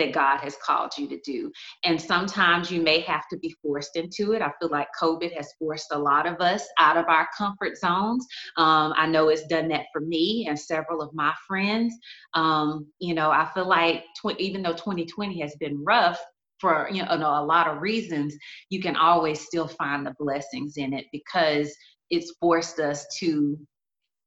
that 0.00 0.12
God 0.12 0.38
has 0.38 0.56
called 0.64 0.92
you 0.98 1.08
to 1.08 1.20
do. 1.20 1.52
And 1.84 2.00
sometimes 2.00 2.70
you 2.70 2.80
may 2.80 3.00
have 3.00 3.28
to 3.30 3.38
be 3.38 3.54
forced 3.62 3.96
into 3.96 4.32
it. 4.32 4.42
I 4.42 4.50
feel 4.58 4.70
like 4.70 4.88
COVID 5.00 5.34
has 5.36 5.52
forced 5.58 5.88
a 5.92 5.98
lot 5.98 6.26
of 6.26 6.40
us 6.40 6.66
out 6.78 6.96
of 6.96 7.06
our 7.08 7.28
comfort 7.36 7.76
zones. 7.76 8.26
Um, 8.56 8.92
I 8.96 9.06
know 9.06 9.28
it's 9.28 9.46
done 9.46 9.68
that 9.68 9.86
for 9.92 10.00
me 10.00 10.46
and 10.48 10.58
several 10.58 11.02
of 11.02 11.14
my 11.14 11.34
friends. 11.46 11.94
Um, 12.34 12.86
you 12.98 13.14
know, 13.14 13.30
I 13.30 13.48
feel 13.54 13.68
like 13.68 14.04
tw- 14.16 14.38
even 14.38 14.62
though 14.62 14.72
2020 14.72 15.40
has 15.40 15.54
been 15.56 15.82
rough, 15.84 16.20
for 16.60 16.90
you 16.92 17.02
know 17.02 17.08
a 17.10 17.42
lot 17.42 17.68
of 17.68 17.80
reasons 17.80 18.36
you 18.68 18.82
can 18.82 18.94
always 18.94 19.40
still 19.40 19.66
find 19.66 20.04
the 20.04 20.14
blessings 20.18 20.76
in 20.76 20.92
it 20.92 21.06
because 21.10 21.74
it's 22.10 22.34
forced 22.38 22.78
us 22.80 23.06
to 23.18 23.56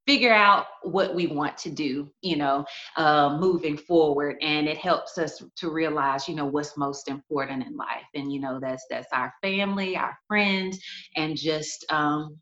figure 0.05 0.33
out 0.33 0.65
what 0.83 1.15
we 1.15 1.27
want 1.27 1.57
to 1.57 1.69
do 1.69 2.11
you 2.21 2.35
know 2.35 2.65
uh, 2.97 3.37
moving 3.39 3.77
forward. 3.77 4.37
And 4.41 4.67
it 4.67 4.77
helps 4.77 5.17
us 5.17 5.41
to 5.57 5.69
realize 5.71 6.27
you 6.27 6.35
know 6.35 6.45
what's 6.45 6.77
most 6.77 7.07
important 7.07 7.65
in 7.65 7.75
life. 7.75 8.05
And 8.13 8.31
you 8.31 8.39
know 8.39 8.59
that's 8.59 8.85
that's 8.89 9.11
our 9.13 9.33
family 9.41 9.95
our 9.97 10.17
friends 10.27 10.79
and 11.15 11.37
just 11.37 11.85
um 11.91 12.37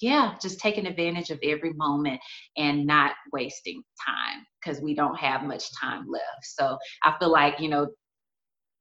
yeah 0.00 0.34
just 0.40 0.58
taking 0.60 0.86
advantage 0.86 1.30
of 1.30 1.38
every 1.42 1.72
moment 1.74 2.20
and 2.56 2.86
not 2.86 3.12
wasting 3.32 3.82
time 4.04 4.44
because 4.60 4.80
we 4.80 4.94
don't 4.94 5.18
have 5.18 5.42
much 5.44 5.64
time 5.80 6.06
left. 6.08 6.44
So 6.44 6.78
i 7.02 7.14
feel 7.18 7.30
like 7.30 7.60
you 7.60 7.68
know 7.68 7.88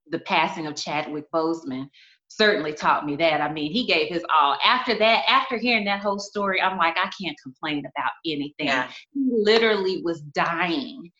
the 0.09 0.19
passing 0.19 0.67
of 0.67 0.75
chadwick 0.75 1.25
boseman 1.33 1.87
certainly 2.35 2.73
taught 2.73 3.05
me 3.05 3.15
that. 3.17 3.41
I 3.41 3.51
mean, 3.51 3.71
he 3.71 3.85
gave 3.85 4.09
his 4.09 4.23
all. 4.33 4.57
After 4.63 4.97
that, 4.97 5.23
after 5.27 5.57
hearing 5.57 5.85
that 5.85 6.01
whole 6.01 6.19
story, 6.19 6.61
I'm 6.61 6.77
like, 6.77 6.97
I 6.97 7.09
can't 7.19 7.37
complain 7.41 7.79
about 7.79 8.11
anything. 8.25 8.67
Yeah. 8.67 8.89
He 9.13 9.27
literally 9.31 10.01
was 10.01 10.21
dying. 10.21 11.11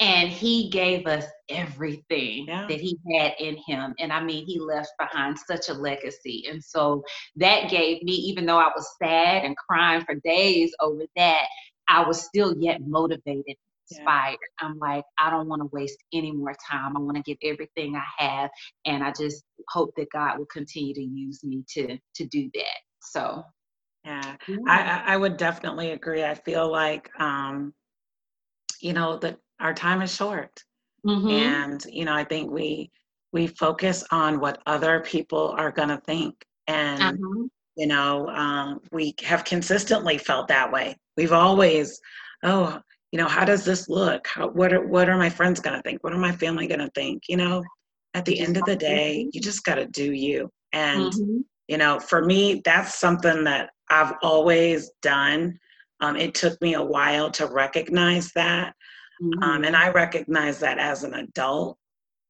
And 0.00 0.28
he 0.28 0.70
gave 0.70 1.08
us 1.08 1.24
everything 1.48 2.46
yeah. 2.46 2.68
that 2.68 2.80
he 2.80 2.96
had 3.12 3.34
in 3.40 3.56
him. 3.66 3.94
And 3.98 4.12
I 4.12 4.22
mean, 4.22 4.46
he 4.46 4.60
left 4.60 4.92
behind 4.96 5.36
such 5.36 5.68
a 5.70 5.74
legacy. 5.74 6.44
And 6.48 6.62
so 6.62 7.02
that 7.34 7.68
gave 7.68 8.04
me, 8.04 8.12
even 8.12 8.46
though 8.46 8.58
I 8.58 8.70
was 8.76 8.88
sad 9.02 9.44
and 9.44 9.56
crying 9.56 10.04
for 10.04 10.14
days 10.22 10.72
over 10.78 11.02
that, 11.16 11.46
I 11.88 12.06
was 12.06 12.24
still 12.24 12.54
yet 12.58 12.80
motivated 12.86 13.56
inspired. 13.90 14.38
Yeah. 14.60 14.68
I'm 14.68 14.78
like, 14.78 15.04
I 15.18 15.30
don't 15.30 15.48
want 15.48 15.62
to 15.62 15.68
waste 15.72 15.98
any 16.12 16.32
more 16.32 16.54
time. 16.70 16.96
I 16.96 17.00
want 17.00 17.16
to 17.16 17.22
give 17.22 17.38
everything 17.42 17.96
I 17.96 18.24
have, 18.24 18.50
and 18.86 19.02
I 19.02 19.12
just 19.12 19.44
hope 19.68 19.92
that 19.96 20.10
God 20.12 20.38
will 20.38 20.46
continue 20.46 20.94
to 20.94 21.02
use 21.02 21.42
me 21.44 21.64
to 21.74 21.98
to 22.16 22.26
do 22.26 22.50
that. 22.54 22.78
So, 23.00 23.42
yeah, 24.04 24.36
yeah. 24.46 24.56
I 24.66 25.14
I 25.14 25.16
would 25.16 25.36
definitely 25.36 25.92
agree. 25.92 26.24
I 26.24 26.34
feel 26.34 26.70
like, 26.70 27.10
um, 27.20 27.72
you 28.80 28.92
know, 28.92 29.18
that 29.18 29.38
our 29.60 29.74
time 29.74 30.02
is 30.02 30.14
short. 30.14 30.62
Mm-hmm. 31.06 31.28
And, 31.28 31.84
you 31.90 32.04
know, 32.04 32.14
I 32.14 32.24
think 32.24 32.50
we 32.50 32.90
we 33.32 33.46
focus 33.46 34.04
on 34.10 34.40
what 34.40 34.60
other 34.66 35.00
people 35.00 35.54
are 35.56 35.70
going 35.70 35.90
to 35.90 36.00
think. 36.06 36.34
And, 36.66 37.02
uh-huh. 37.02 37.46
you 37.76 37.86
know, 37.86 38.26
um, 38.28 38.80
we 38.90 39.14
have 39.22 39.44
consistently 39.44 40.18
felt 40.18 40.48
that 40.48 40.72
way. 40.72 40.96
We've 41.16 41.32
always, 41.32 42.00
oh, 42.42 42.80
you 43.12 43.18
know, 43.18 43.28
how 43.28 43.44
does 43.44 43.64
this 43.64 43.88
look? 43.88 44.26
How, 44.26 44.48
what 44.48 44.72
are 44.72 44.86
what 44.86 45.08
are 45.08 45.16
my 45.16 45.30
friends 45.30 45.60
going 45.60 45.76
to 45.76 45.82
think? 45.82 46.04
What 46.04 46.12
are 46.12 46.18
my 46.18 46.32
family 46.32 46.66
going 46.66 46.80
to 46.80 46.90
think? 46.94 47.22
You 47.28 47.38
know, 47.38 47.62
at 48.14 48.24
the 48.24 48.38
end 48.38 48.56
of 48.56 48.64
the 48.64 48.76
day, 48.76 49.28
you 49.32 49.40
just 49.40 49.64
got 49.64 49.76
to 49.76 49.86
do 49.86 50.12
you. 50.12 50.50
And, 50.72 51.12
mm-hmm. 51.12 51.38
you 51.68 51.78
know, 51.78 51.98
for 51.98 52.24
me, 52.24 52.60
that's 52.64 52.98
something 52.98 53.44
that 53.44 53.70
I've 53.90 54.14
always 54.22 54.90
done. 55.02 55.58
Um, 56.00 56.16
it 56.16 56.34
took 56.34 56.60
me 56.60 56.74
a 56.74 56.84
while 56.84 57.30
to 57.32 57.46
recognize 57.46 58.30
that. 58.32 58.74
Mm-hmm. 59.22 59.42
Um, 59.42 59.64
and 59.64 59.74
I 59.76 59.90
recognize 59.90 60.58
that 60.60 60.78
as 60.78 61.04
an 61.04 61.14
adult 61.14 61.78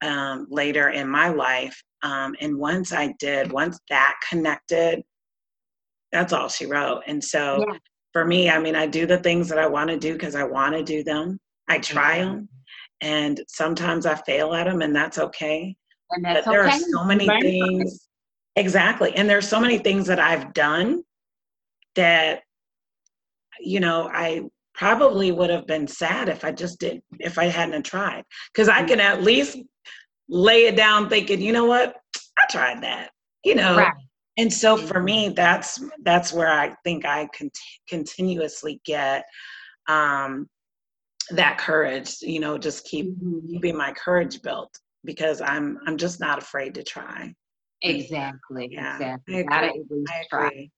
um, 0.03 0.47
later 0.51 0.91
in 0.91 1.09
my 1.09 1.29
life. 1.29 1.83
Um, 2.03 2.37
and 2.41 2.57
once 2.57 2.93
I 2.93 3.15
did, 3.19 3.51
once 3.51 3.79
that 3.91 4.15
connected, 4.29 5.03
that's 6.13 6.33
all 6.33 6.49
she 6.49 6.67
wrote. 6.67 7.03
And 7.07 7.23
so 7.23 7.65
yeah. 7.69 7.79
For 8.13 8.25
me, 8.25 8.51
I 8.51 8.59
mean, 8.59 8.75
I 8.75 8.87
do 8.87 9.07
the 9.07 9.19
things 9.19 9.49
that 9.49 9.59
I 9.59 9.67
want 9.67 9.91
to 9.91 9.99
do 9.99 10.15
because 10.15 10.35
I 10.35 10.45
want 10.45 10.75
to 10.75 10.83
do 10.83 11.05
them. 11.05 11.39
I 11.69 11.79
try 11.79 12.19
mm-hmm. 12.19 12.35
them. 12.35 12.49
And 13.01 13.41
sometimes 13.49 14.07
I 14.07 14.17
fail 14.17 14.55
at 14.55 14.65
them, 14.65 14.83
and 14.83 14.95
that's 14.95 15.19
okay. 15.19 15.77
And 16.11 16.25
that's 16.25 16.45
but 16.45 16.51
there 16.51 16.67
okay. 16.67 16.77
are 16.77 16.81
so 16.81 17.05
many 17.05 17.27
things. 17.27 18.09
Exactly. 18.57 19.15
And 19.15 19.31
there's 19.31 19.47
so 19.47 19.61
many 19.61 19.79
things 19.79 20.07
that 20.07 20.19
I've 20.19 20.53
done 20.53 21.03
that, 21.95 22.41
you 23.61 23.79
know, 23.79 24.11
I 24.13 24.43
probably 24.75 25.31
would 25.31 25.51
have 25.51 25.67
been 25.67 25.87
sad 25.87 26.29
if 26.29 26.45
I 26.45 26.51
just 26.51 26.81
did 26.81 27.03
if 27.21 27.39
I 27.39 27.45
hadn't 27.45 27.85
tried. 27.85 28.25
Because 28.53 28.69
I 28.69 28.83
can 28.83 29.01
at 29.01 29.23
least 29.23 29.59
lay 30.29 30.67
it 30.67 30.77
down 30.77 31.09
thinking, 31.09 31.41
you 31.41 31.53
know 31.53 31.67
what, 31.67 31.95
I 32.37 32.47
tried 32.51 32.83
that. 32.83 33.11
You 33.45 33.55
know. 33.55 33.77
Right. 33.77 33.93
And 34.39 34.53
so 34.53 34.77
for 34.77 35.03
me, 35.03 35.27
mm-hmm. 35.27 35.35
that's 35.35 35.83
that's 36.03 36.33
where 36.33 36.51
I 36.51 36.75
think 36.85 37.05
I 37.05 37.29
cont- 37.37 37.59
continuously 37.89 38.81
get 38.85 39.25
um, 39.89 40.49
that 41.31 41.59
courage. 41.59 42.17
You 42.21 42.41
know, 42.41 42.57
just 42.57 42.87
keep 42.87 43.07
mm-hmm. 43.07 43.51
keeping 43.51 43.77
my 43.77 43.93
courage 43.93 44.41
built 44.41 44.71
because 45.05 45.41
I'm 45.41 45.79
I'm 45.87 45.97
just 45.97 46.21
not 46.21 46.39
afraid 46.39 46.75
to 46.77 46.85
try. 46.85 47.35
Exactly. 47.83 48.69
Yeah, 48.71 48.95
exactly. 48.95 49.47
I 49.51 49.67
agree. 49.67 50.05
I 50.09 50.25
agree. 50.33 50.71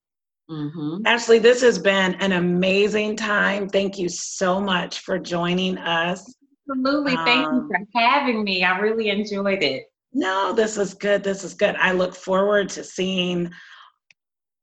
Mm-hmm. 0.50 1.06
Ashley, 1.06 1.38
this 1.38 1.60
has 1.60 1.78
been 1.78 2.14
an 2.14 2.32
amazing 2.32 3.14
time. 3.14 3.68
Thank 3.68 3.98
you 3.98 4.08
so 4.08 4.60
much 4.60 5.00
for 5.00 5.18
joining 5.18 5.78
us. 5.78 6.34
Absolutely. 6.68 7.14
Thank 7.16 7.46
um, 7.46 7.68
you 7.70 7.86
for 7.92 8.00
having 8.00 8.42
me. 8.42 8.64
I 8.64 8.78
really 8.78 9.10
enjoyed 9.10 9.62
it. 9.62 9.84
No, 10.12 10.52
this 10.52 10.76
is 10.76 10.94
good. 10.94 11.22
This 11.22 11.44
is 11.44 11.54
good. 11.54 11.76
I 11.76 11.92
look 11.92 12.14
forward 12.14 12.68
to 12.70 12.84
seeing 12.84 13.50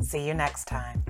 See 0.00 0.24
you 0.24 0.34
next 0.34 0.66
time. 0.66 1.09